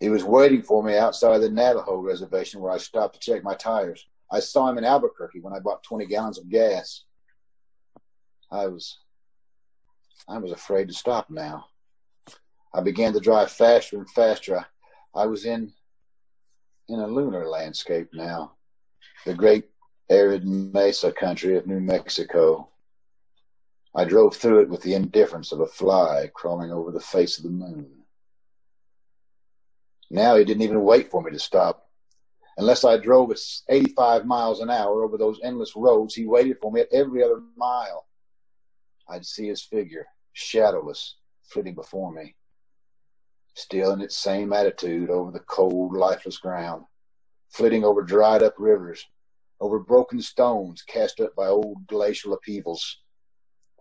He 0.00 0.08
was 0.08 0.24
waiting 0.24 0.62
for 0.62 0.82
me 0.82 0.96
outside 0.96 1.38
the 1.38 1.48
Navajo 1.48 1.96
reservation 1.96 2.60
where 2.60 2.72
I 2.72 2.78
stopped 2.78 3.14
to 3.14 3.20
check 3.20 3.44
my 3.44 3.54
tires. 3.54 4.04
I 4.32 4.40
saw 4.40 4.68
him 4.68 4.78
in 4.78 4.84
Albuquerque 4.84 5.40
when 5.40 5.52
I 5.52 5.60
bought 5.60 5.84
20 5.84 6.06
gallons 6.06 6.38
of 6.38 6.48
gas. 6.48 7.04
I 8.50 8.66
was, 8.66 8.98
I 10.28 10.38
was 10.38 10.50
afraid 10.50 10.88
to 10.88 10.94
stop 10.94 11.30
now. 11.30 11.66
I 12.74 12.80
began 12.80 13.12
to 13.12 13.20
drive 13.20 13.52
faster 13.52 13.98
and 13.98 14.10
faster. 14.10 14.58
I, 14.58 14.64
I 15.22 15.26
was 15.26 15.44
in, 15.44 15.72
in 16.88 16.98
a 16.98 17.06
lunar 17.06 17.46
landscape 17.46 18.08
now. 18.12 18.54
the 19.24 19.34
great 19.34 19.68
arid 20.10 20.44
mesa 20.44 21.12
country 21.12 21.56
of 21.56 21.68
New 21.68 21.80
Mexico. 21.80 22.71
I 23.94 24.04
drove 24.04 24.36
through 24.36 24.62
it 24.62 24.68
with 24.68 24.82
the 24.82 24.94
indifference 24.94 25.52
of 25.52 25.60
a 25.60 25.66
fly 25.66 26.30
crawling 26.32 26.72
over 26.72 26.90
the 26.90 27.00
face 27.00 27.36
of 27.38 27.44
the 27.44 27.50
moon. 27.50 27.90
Now 30.10 30.36
he 30.36 30.44
didn't 30.44 30.62
even 30.62 30.82
wait 30.82 31.10
for 31.10 31.22
me 31.22 31.30
to 31.30 31.38
stop. 31.38 31.88
Unless 32.56 32.84
I 32.84 32.98
drove 32.98 33.30
at 33.30 33.38
85 33.68 34.26
miles 34.26 34.60
an 34.60 34.70
hour 34.70 35.02
over 35.02 35.16
those 35.16 35.40
endless 35.42 35.74
roads, 35.74 36.14
he 36.14 36.26
waited 36.26 36.58
for 36.60 36.70
me 36.70 36.82
at 36.82 36.92
every 36.92 37.22
other 37.22 37.40
mile. 37.56 38.06
I'd 39.08 39.26
see 39.26 39.48
his 39.48 39.62
figure, 39.62 40.06
shadowless, 40.32 41.16
flitting 41.44 41.74
before 41.74 42.12
me, 42.12 42.34
still 43.54 43.92
in 43.92 44.00
its 44.00 44.16
same 44.16 44.52
attitude 44.52 45.10
over 45.10 45.30
the 45.30 45.40
cold, 45.40 45.94
lifeless 45.94 46.38
ground, 46.38 46.84
flitting 47.50 47.84
over 47.84 48.02
dried 48.02 48.42
up 48.42 48.54
rivers, 48.58 49.06
over 49.60 49.78
broken 49.78 50.20
stones 50.20 50.82
cast 50.82 51.20
up 51.20 51.34
by 51.34 51.46
old 51.46 51.86
glacial 51.86 52.32
upheavals, 52.32 53.01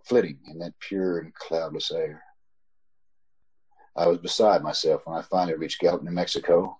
flitting 0.05 0.39
in 0.47 0.59
that 0.59 0.79
pure 0.79 1.19
and 1.19 1.33
cloudless 1.33 1.91
air. 1.91 2.23
I 3.95 4.07
was 4.07 4.17
beside 4.19 4.63
myself 4.63 5.01
when 5.05 5.17
I 5.17 5.21
finally 5.21 5.57
reached 5.57 5.79
Gallup, 5.79 6.03
New 6.03 6.11
Mexico. 6.11 6.79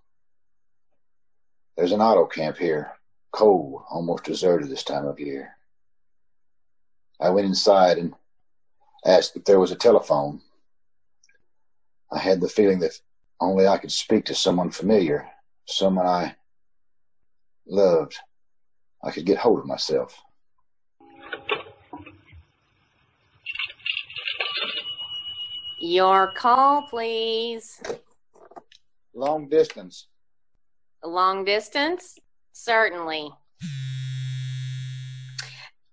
There's 1.75 1.91
an 1.91 2.01
auto 2.01 2.25
camp 2.25 2.57
here, 2.57 2.93
cold, 3.31 3.83
almost 3.89 4.23
deserted 4.23 4.69
this 4.69 4.83
time 4.83 5.05
of 5.05 5.19
year. 5.19 5.57
I 7.19 7.29
went 7.29 7.47
inside 7.47 7.97
and 7.97 8.13
asked 9.05 9.35
if 9.35 9.43
there 9.45 9.59
was 9.59 9.71
a 9.71 9.75
telephone. 9.75 10.41
I 12.11 12.19
had 12.19 12.41
the 12.41 12.49
feeling 12.49 12.79
that 12.79 12.99
only 13.39 13.67
I 13.67 13.77
could 13.77 13.91
speak 13.91 14.25
to 14.25 14.35
someone 14.35 14.71
familiar, 14.71 15.27
someone 15.65 16.07
I 16.07 16.35
loved. 17.67 18.17
I 19.03 19.11
could 19.11 19.25
get 19.25 19.37
hold 19.37 19.59
of 19.59 19.65
myself. 19.65 20.21
Your 25.91 26.31
call, 26.31 26.83
please. 26.83 27.81
Long 29.13 29.49
distance. 29.49 30.07
Long 31.03 31.43
distance? 31.43 32.17
Certainly. 32.53 33.29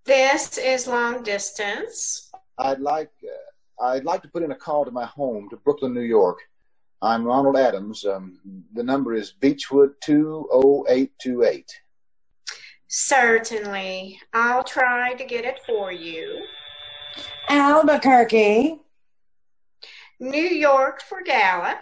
This 0.04 0.56
is 0.56 0.86
long 0.86 1.24
distance. 1.24 2.30
I'd 2.58 2.78
like 2.78 3.10
uh, 3.24 3.86
I'd 3.86 4.04
like 4.04 4.22
to 4.22 4.28
put 4.28 4.44
in 4.44 4.52
a 4.52 4.54
call 4.54 4.84
to 4.84 4.92
my 4.92 5.04
home 5.04 5.48
to 5.50 5.56
Brooklyn, 5.56 5.94
New 5.94 6.02
York. 6.02 6.38
I'm 7.02 7.24
Ronald 7.24 7.56
Adams. 7.56 8.06
Um, 8.06 8.38
the 8.74 8.84
number 8.84 9.14
is 9.14 9.32
Beechwood 9.32 9.94
two 10.00 10.48
oh 10.52 10.86
eight 10.88 11.10
two 11.20 11.42
eight. 11.42 11.72
Certainly. 12.86 14.20
I'll 14.32 14.62
try 14.62 15.14
to 15.14 15.24
get 15.24 15.44
it 15.44 15.58
for 15.66 15.90
you. 15.90 16.44
Albuquerque. 17.48 18.78
New 20.20 20.40
York 20.40 21.00
for 21.00 21.22
Gallup. 21.22 21.78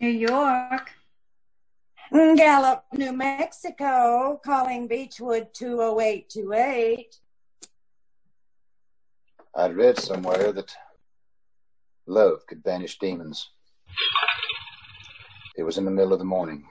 New 0.00 0.10
York. 0.10 0.92
Gallup, 2.12 2.84
New 2.92 3.12
Mexico, 3.12 4.38
calling 4.44 4.86
Beechwood 4.86 5.54
20828. 5.54 7.16
I'd 9.54 9.76
read 9.76 9.98
somewhere 9.98 10.52
that 10.52 10.76
love 12.06 12.46
could 12.46 12.62
banish 12.62 12.98
demons. 12.98 13.48
It 15.56 15.62
was 15.62 15.78
in 15.78 15.86
the 15.86 15.90
middle 15.90 16.12
of 16.12 16.18
the 16.18 16.24
morning. 16.26 16.64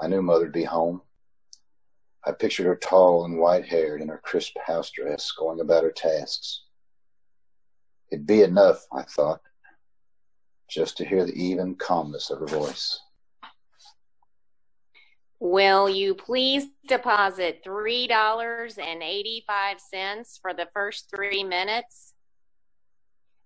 I 0.00 0.06
knew 0.06 0.22
Mother'd 0.22 0.52
be 0.52 0.64
home. 0.64 1.02
I 2.24 2.32
pictured 2.32 2.66
her 2.66 2.76
tall 2.76 3.26
and 3.26 3.38
white 3.38 3.66
haired 3.66 4.00
in 4.00 4.08
her 4.08 4.20
crisp 4.24 4.56
house 4.64 4.90
dress 4.90 5.30
going 5.32 5.60
about 5.60 5.84
her 5.84 5.90
tasks. 5.90 6.62
It'd 8.12 8.26
be 8.26 8.42
enough, 8.42 8.86
I 8.92 9.02
thought, 9.04 9.40
just 10.68 10.98
to 10.98 11.06
hear 11.06 11.24
the 11.24 11.32
even 11.32 11.76
calmness 11.76 12.28
of 12.28 12.40
her 12.40 12.46
voice. 12.46 13.00
Will 15.40 15.88
you 15.88 16.14
please 16.14 16.66
deposit 16.86 17.64
$3.85 17.66 20.40
for 20.42 20.52
the 20.52 20.68
first 20.74 21.10
three 21.12 21.42
minutes? 21.42 22.12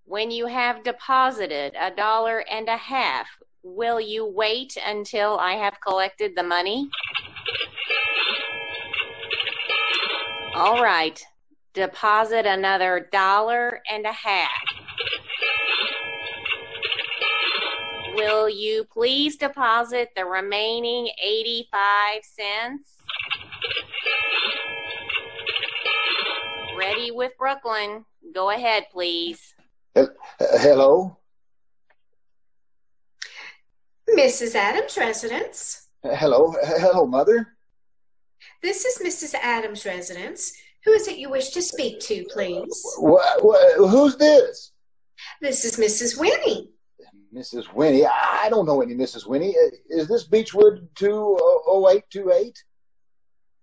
When 0.05 0.33
you 0.33 0.47
have 0.47 0.83
deposited 0.83 1.75
a 1.81 1.93
dollar 1.93 2.45
and 2.51 2.69
a 2.69 2.77
half, 2.77 3.29
will 3.63 4.01
you 4.01 4.27
wait 4.27 4.77
until 4.85 5.39
I 5.39 5.53
have 5.53 5.81
collected 5.81 6.33
the 6.35 6.43
money? 6.43 6.91
All 10.57 10.83
right. 10.83 11.25
Deposit 11.77 12.47
another 12.47 13.07
dollar 13.13 13.83
and 13.93 14.07
a 14.07 14.13
half. 14.13 14.49
Will 18.15 18.49
you 18.49 18.85
please 18.85 19.37
deposit 19.37 20.09
the 20.17 20.25
remaining 20.25 21.11
85 21.23 22.23
cents? 22.23 22.93
Ready 26.79 27.11
with 27.11 27.33
Brooklyn. 27.39 28.07
Go 28.35 28.49
ahead, 28.49 28.87
please. 28.91 29.55
Hello? 30.41 31.19
Mrs. 34.17 34.55
Adams' 34.55 34.97
residence. 34.97 35.89
Hello? 36.03 36.55
Hello, 36.63 37.05
Mother? 37.05 37.49
This 38.63 38.87
is 38.87 38.97
Mrs. 38.97 39.35
Adams' 39.35 39.85
residence. 39.85 40.55
Who 40.87 40.93
is 40.93 41.09
it 41.09 41.19
you 41.19 41.29
wish 41.29 41.51
to 41.51 41.61
speak 41.63 41.99
to, 42.03 42.25
please? 42.33 42.85
Who's 43.77 44.17
this? 44.17 44.73
This 45.43 45.65
is 45.65 45.77
Mrs. 45.77 46.19
Winnie. 46.19 46.71
Mrs. 47.35 47.73
Winnie. 47.75 48.07
I 48.07 48.47
don't 48.49 48.67
know 48.67 48.81
any 48.81 48.95
Mrs. 48.95 49.27
Winnie. 49.27 49.55
Uh, 49.57 49.71
Is 49.91 50.07
this 50.07 50.25
Beechwood 50.25 50.89
20828? 50.95 52.57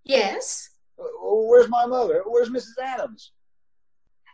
Yes. 0.03 0.69
Uh, 0.99 1.03
Where's 1.21 1.69
my 1.69 1.86
mother? 1.86 2.23
Where's 2.25 2.49
Mrs. 2.49 2.77
Adams? 2.83 3.31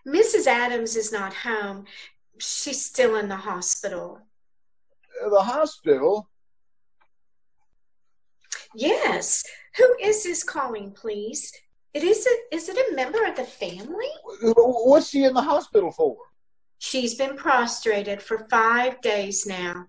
Mrs. 0.07 0.47
Adams 0.47 0.95
is 0.95 1.11
not 1.11 1.33
home. 1.33 1.85
She's 2.39 2.83
still 2.83 3.15
in 3.17 3.29
the 3.29 3.35
hospital. 3.35 4.19
Uh, 5.23 5.29
The 5.29 5.41
hospital? 5.43 6.27
Yes. 8.73 9.43
Who 9.77 9.95
is 10.01 10.23
this 10.23 10.43
calling, 10.43 10.91
please? 10.91 11.53
It 11.93 12.03
is 12.03 12.27
a, 12.27 12.55
is 12.55 12.69
it 12.69 12.77
a 12.77 12.95
member 12.95 13.23
of 13.25 13.35
the 13.35 13.43
family? 13.43 14.09
What's 14.41 15.09
she 15.09 15.23
in 15.23 15.33
the 15.33 15.41
hospital 15.41 15.91
for? 15.91 16.17
She's 16.77 17.15
been 17.15 17.35
prostrated 17.35 18.21
for 18.21 18.47
five 18.49 19.01
days 19.01 19.45
now. 19.45 19.87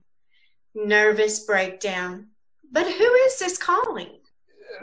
Nervous 0.75 1.41
breakdown. 1.41 2.29
But 2.73 2.87
who 2.87 3.15
is 3.27 3.39
this 3.39 3.59
calling? 3.59 4.19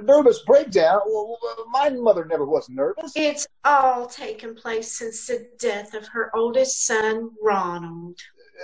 Nervous 0.01 0.39
breakdown? 0.45 0.99
Well, 1.05 1.37
My 1.71 1.89
mother 1.89 2.25
never 2.25 2.45
was 2.45 2.69
nervous. 2.69 3.13
It's 3.15 3.47
all 3.63 4.05
taken 4.05 4.53
place 4.53 4.97
since 4.97 5.25
the 5.27 5.49
death 5.59 5.93
of 5.93 6.07
her 6.09 6.29
oldest 6.35 6.85
son, 6.85 7.31
Ronald. 7.41 8.19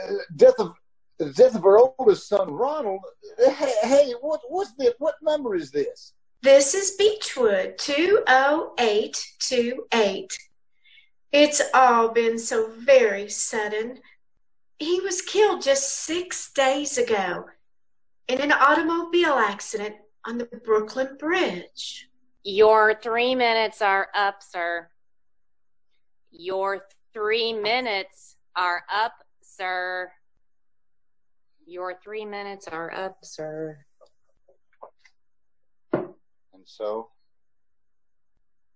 Uh, 0.08 0.14
Death 0.36 0.60
of 0.60 0.74
the 1.20 1.32
death 1.32 1.56
of 1.56 1.64
her 1.64 1.78
oldest 1.80 2.28
son, 2.28 2.52
Ronald. 2.52 3.00
Hey, 3.38 3.74
hey 3.84 4.14
what 4.22 4.42
what's 4.50 4.74
this? 4.74 4.94
What 5.00 5.16
number 5.22 5.56
is 5.56 5.72
this? 5.72 6.14
This 6.44 6.76
is 6.76 6.92
Beechwood 6.92 7.78
20828. 7.78 10.38
It's 11.32 11.62
all 11.74 12.10
been 12.10 12.38
so 12.38 12.70
very 12.80 13.30
sudden. 13.30 14.02
He 14.78 15.00
was 15.00 15.22
killed 15.22 15.62
just 15.62 16.00
six 16.00 16.52
days 16.52 16.98
ago 16.98 17.46
in 18.28 18.42
an 18.42 18.52
automobile 18.52 19.36
accident 19.36 19.96
on 20.26 20.38
the 20.38 20.50
Brooklyn 20.66 21.16
Bridge. 21.18 22.10
Your 22.44 23.00
three 23.02 23.36
minutes 23.36 23.82
are 23.82 24.10
up, 24.14 24.44
sir. 24.44 24.90
Your 26.30 26.82
three 27.14 27.54
minutes 27.54 28.36
are 28.54 28.84
up, 28.94 29.14
sir. 29.42 30.12
Your 31.66 31.98
three 32.04 32.26
minutes 32.26 32.68
are 32.68 32.94
up, 32.94 33.20
sir. 33.24 33.86
And 36.54 36.64
so, 36.66 37.10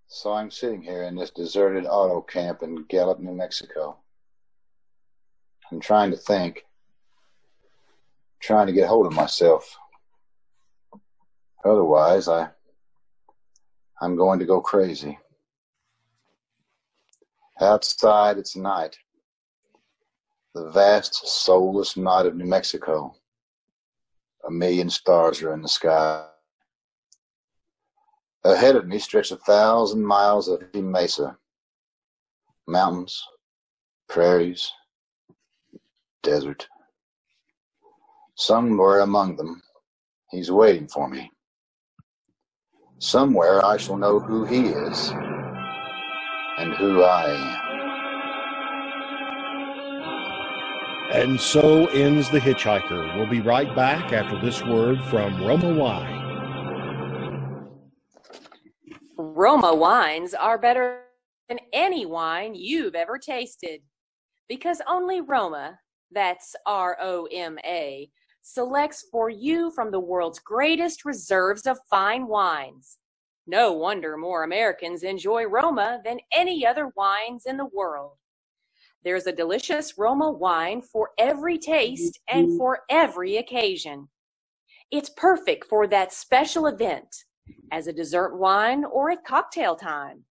so 0.08 0.34
I'm 0.34 0.50
sitting 0.50 0.82
here 0.82 1.04
in 1.04 1.16
this 1.16 1.32
deserted 1.32 1.86
auto 1.86 2.22
camp 2.22 2.64
in 2.64 2.86
Gallup, 2.90 3.20
New 3.20 3.36
Mexico. 3.36 3.98
I'm 5.72 5.80
trying 5.80 6.12
to 6.12 6.18
think, 6.18 6.66
trying 8.42 8.68
to 8.68 8.74
get 8.74 8.88
hold 8.88 9.06
of 9.06 9.14
myself. 9.14 9.78
Otherwise, 11.64 12.28
I, 12.28 12.50
I'm 14.02 14.16
going 14.16 14.40
to 14.40 14.46
go 14.46 14.62
crazy. 14.62 15.20
Outside, 17.60 18.38
it's 18.38 18.56
night. 18.56 18.98
The 20.56 20.70
vast, 20.72 21.28
soulless 21.28 21.98
night 21.98 22.26
of 22.26 22.36
New 22.36 22.46
Mexico. 22.46 23.16
A 24.48 24.52
million 24.52 24.90
stars 24.90 25.42
are 25.42 25.54
in 25.54 25.62
the 25.62 25.68
sky. 25.68 26.26
Ahead 28.48 28.78
of 28.78 28.88
me 28.88 28.98
stretched 28.98 29.34
a 29.34 29.36
thousand 29.36 30.06
miles 30.06 30.48
of 30.48 30.64
mesa, 30.74 31.38
mountains, 32.66 33.22
prairies, 34.08 34.72
desert. 36.24 36.66
Somewhere 38.36 39.02
among 39.02 39.36
them, 39.36 39.62
he's 40.32 40.50
waiting 40.50 40.88
for 40.88 41.10
me. 41.10 41.30
Somewhere 43.00 43.66
I 43.66 43.76
shall 43.76 43.98
know 43.98 44.18
who 44.18 44.46
he 44.46 44.68
is 44.68 45.10
and 46.58 46.74
who 46.76 47.04
I 47.04 47.26
am. 47.34 47.68
And 51.12 51.38
so 51.38 51.88
ends 51.88 52.30
The 52.30 52.40
Hitchhiker. 52.40 53.18
We'll 53.18 53.30
be 53.30 53.42
right 53.42 53.76
back 53.76 54.14
after 54.14 54.40
this 54.40 54.64
word 54.64 55.04
from 55.10 55.44
Roma 55.44 55.74
Wine. 55.74 56.17
Roma 59.38 59.76
wines 59.76 60.34
are 60.34 60.58
better 60.58 61.02
than 61.48 61.60
any 61.72 62.08
wine 62.08 62.56
you've 62.56 62.96
ever 62.96 63.20
tasted 63.20 63.82
because 64.50 64.82
only 64.88 65.22
Roma, 65.22 65.78
that's 66.10 66.56
R 66.66 66.98
O 67.00 67.28
M 67.32 67.60
A, 67.64 68.10
selects 68.42 69.06
for 69.12 69.30
you 69.30 69.70
from 69.70 69.92
the 69.92 70.00
world's 70.00 70.40
greatest 70.40 71.06
reserves 71.06 71.68
of 71.68 71.78
fine 71.88 72.26
wines. 72.26 72.98
No 73.46 73.74
wonder 73.74 74.18
more 74.18 74.44
Americans 74.44 75.04
enjoy 75.04 75.46
Roma 75.46 76.02
than 76.04 76.18
any 76.34 76.66
other 76.66 76.92
wines 76.96 77.44
in 77.46 77.58
the 77.58 77.70
world. 77.72 78.14
There's 79.04 79.28
a 79.28 79.32
delicious 79.32 80.00
Roma 80.00 80.32
wine 80.32 80.82
for 80.82 81.12
every 81.20 81.60
taste 81.60 82.20
and 82.28 82.48
mm-hmm. 82.48 82.58
for 82.58 82.80
every 82.90 83.38
occasion. 83.38 84.08
It's 84.90 85.12
perfect 85.12 85.66
for 85.66 85.86
that 85.86 86.12
special 86.12 86.66
event, 86.66 87.26
as 87.72 87.88
a 87.88 87.94
dessert 87.94 88.38
wine 88.38 88.86
or 88.86 89.12
at 89.12 89.26
cocktail 89.26 89.76
time. 89.76 90.24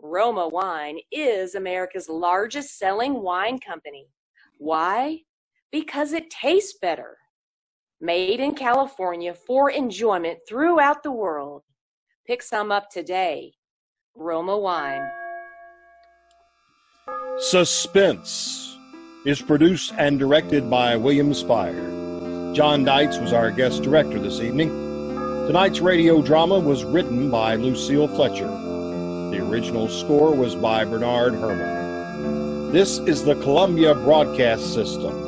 Roma 0.00 0.48
Wine 0.48 0.98
is 1.10 1.54
America's 1.54 2.08
largest 2.08 2.78
selling 2.78 3.22
wine 3.22 3.58
company. 3.58 4.08
Why? 4.58 5.20
Because 5.72 6.12
it 6.12 6.30
tastes 6.30 6.78
better 6.80 7.16
made 8.00 8.40
in 8.40 8.54
California 8.54 9.34
for 9.34 9.70
enjoyment 9.70 10.38
throughout 10.48 11.02
the 11.02 11.12
world. 11.12 11.62
Pick 12.26 12.42
some 12.42 12.70
up 12.70 12.90
today. 12.90 13.52
Roma 14.14 14.56
Wine. 14.56 15.08
Suspense 17.38 18.76
is 19.24 19.40
produced 19.42 19.92
and 19.98 20.18
directed 20.18 20.70
by 20.70 20.96
William 20.96 21.32
Spier. 21.34 22.52
John 22.54 22.84
Dietz 22.84 23.18
was 23.18 23.32
our 23.32 23.50
guest 23.50 23.82
director 23.82 24.18
this 24.18 24.40
evening. 24.40 24.85
Tonight's 25.46 25.80
radio 25.80 26.20
drama 26.20 26.58
was 26.58 26.84
written 26.84 27.30
by 27.30 27.54
Lucille 27.54 28.08
Fletcher. 28.08 28.48
The 28.48 29.46
original 29.48 29.88
score 29.88 30.34
was 30.34 30.54
by 30.54 30.84
Bernard 30.84 31.34
Herrmann. 31.34 32.72
This 32.72 32.98
is 32.98 33.24
the 33.24 33.34
Columbia 33.36 33.94
Broadcast 33.94 34.74
System. 34.74 35.26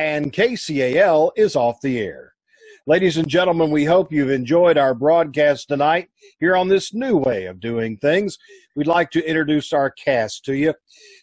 and 0.00 0.32
KCAL 0.32 1.30
is 1.36 1.56
off 1.56 1.82
the 1.82 1.98
air. 1.98 2.32
Ladies 2.86 3.18
and 3.18 3.28
gentlemen, 3.28 3.70
we 3.70 3.84
hope 3.84 4.10
you've 4.10 4.30
enjoyed 4.30 4.78
our 4.78 4.94
broadcast 4.94 5.68
tonight 5.68 6.08
here 6.38 6.56
on 6.56 6.68
this 6.68 6.94
new 6.94 7.18
way 7.18 7.44
of 7.44 7.60
doing 7.60 7.98
things. 7.98 8.38
We'd 8.74 8.86
like 8.86 9.10
to 9.10 9.28
introduce 9.28 9.74
our 9.74 9.90
cast 9.90 10.46
to 10.46 10.54
you. 10.54 10.72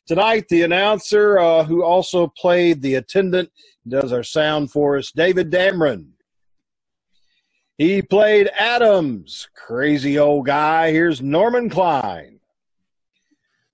Tonight, 0.05 0.45
the 0.49 0.61
announcer 0.61 1.39
uh, 1.39 1.63
who 1.63 1.83
also 1.83 2.27
played 2.37 2.83
the 2.83 2.95
attendant 2.95 3.49
does 3.89 4.11
our 4.11 4.23
sound 4.23 4.71
for 4.71 4.97
us, 4.97 5.11
David 5.11 5.51
Damron. 5.51 6.09
He 7.77 8.01
played 8.01 8.49
Adams, 8.57 9.49
crazy 9.55 10.17
old 10.17 10.45
guy. 10.47 10.91
Here's 10.91 11.21
Norman 11.21 11.69
Cline. 11.69 12.39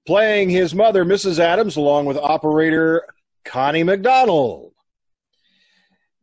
Playing 0.05 0.49
his 0.49 0.75
mother, 0.75 1.05
Mrs. 1.05 1.39
Adams, 1.39 1.77
along 1.77 2.05
with 2.05 2.17
operator 2.17 3.03
Connie 3.45 3.83
McDonald 3.83 4.73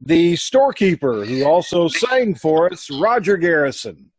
the 0.00 0.36
storekeeper 0.36 1.24
who 1.24 1.44
also 1.44 1.88
sang 1.88 2.34
for 2.34 2.72
us, 2.72 2.90
Roger 2.90 3.36
Garrison. 3.36 4.10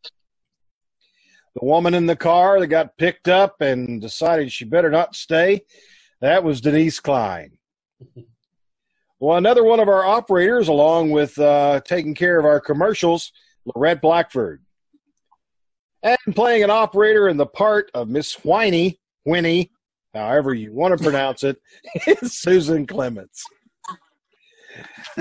The 1.54 1.64
woman 1.64 1.94
in 1.94 2.06
the 2.06 2.16
car 2.16 2.60
that 2.60 2.68
got 2.68 2.96
picked 2.96 3.28
up 3.28 3.60
and 3.60 4.00
decided 4.00 4.52
she 4.52 4.64
better 4.64 4.90
not 4.90 5.14
stay, 5.14 5.62
that 6.20 6.44
was 6.44 6.60
Denise 6.60 7.00
Cline. 7.00 7.58
Well, 9.22 9.36
another 9.36 9.62
one 9.62 9.78
of 9.78 9.86
our 9.86 10.04
operators, 10.04 10.66
along 10.66 11.12
with 11.12 11.38
uh, 11.38 11.80
taking 11.84 12.12
care 12.12 12.40
of 12.40 12.44
our 12.44 12.58
commercials, 12.58 13.30
Larette 13.64 14.00
Blackford. 14.00 14.64
And 16.02 16.18
playing 16.34 16.64
an 16.64 16.70
operator 16.70 17.28
in 17.28 17.36
the 17.36 17.46
part 17.46 17.88
of 17.94 18.08
Miss 18.08 18.34
Whiny, 18.44 18.98
Winnie, 19.24 19.70
however 20.12 20.52
you 20.52 20.72
want 20.72 20.98
to 20.98 21.04
pronounce 21.04 21.44
it, 21.44 21.62
is 22.08 22.36
Susan 22.36 22.84
Clements 22.84 23.44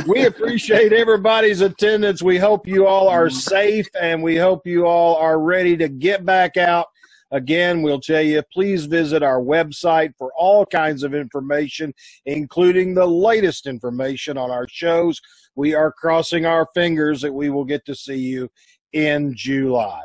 we 0.08 0.26
appreciate 0.26 0.94
everybody's 0.94 1.62
attendance. 1.62 2.22
We 2.22 2.38
hope 2.38 2.68
you 2.68 2.88
all 2.88 3.10
are 3.10 3.30
safe 3.30 3.88
and 4.00 4.22
we 4.24 4.38
hope 4.38 4.66
you 4.66 4.86
all 4.86 5.16
are 5.16 5.40
ready 5.40 5.76
to 5.78 5.88
get 5.88 6.26
back 6.26 6.58
out. 6.58 6.88
Again, 7.32 7.82
we'll 7.82 8.02
tell 8.02 8.22
you, 8.22 8.44
please 8.52 8.86
visit 8.86 9.24
our 9.24 9.40
website 9.40 10.14
for 10.18 10.32
all 10.38 10.66
kinds 10.66 11.04
of 11.04 11.14
information, 11.14 11.94
including 12.26 12.94
the 12.94 13.06
latest 13.06 13.68
information 13.68 14.38
on 14.38 14.52
our 14.52 14.68
shows. 14.68 15.22
We 15.56 15.74
are 15.74 15.92
crossing 15.92 16.46
our 16.46 16.68
fingers 16.74 17.22
that 17.22 17.34
we 17.34 17.50
will 17.50 17.66
get 17.66 17.86
to 17.86 17.96
see 17.96 18.18
you 18.18 18.50
in 18.94 19.34
July. 19.36 20.04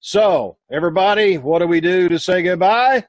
So, 0.00 0.58
everybody, 0.70 1.38
what 1.38 1.60
do 1.60 1.66
we 1.66 1.80
do 1.80 2.08
to 2.08 2.18
say 2.18 2.42
goodbye? 2.42 3.04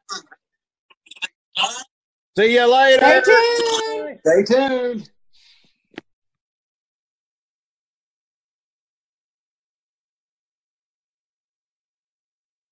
See 2.38 2.54
you 2.54 2.72
later. 2.72 3.22
Stay 3.22 3.22
tuned. 3.26 4.20
Stay 4.26 4.56
tuned. 4.56 5.10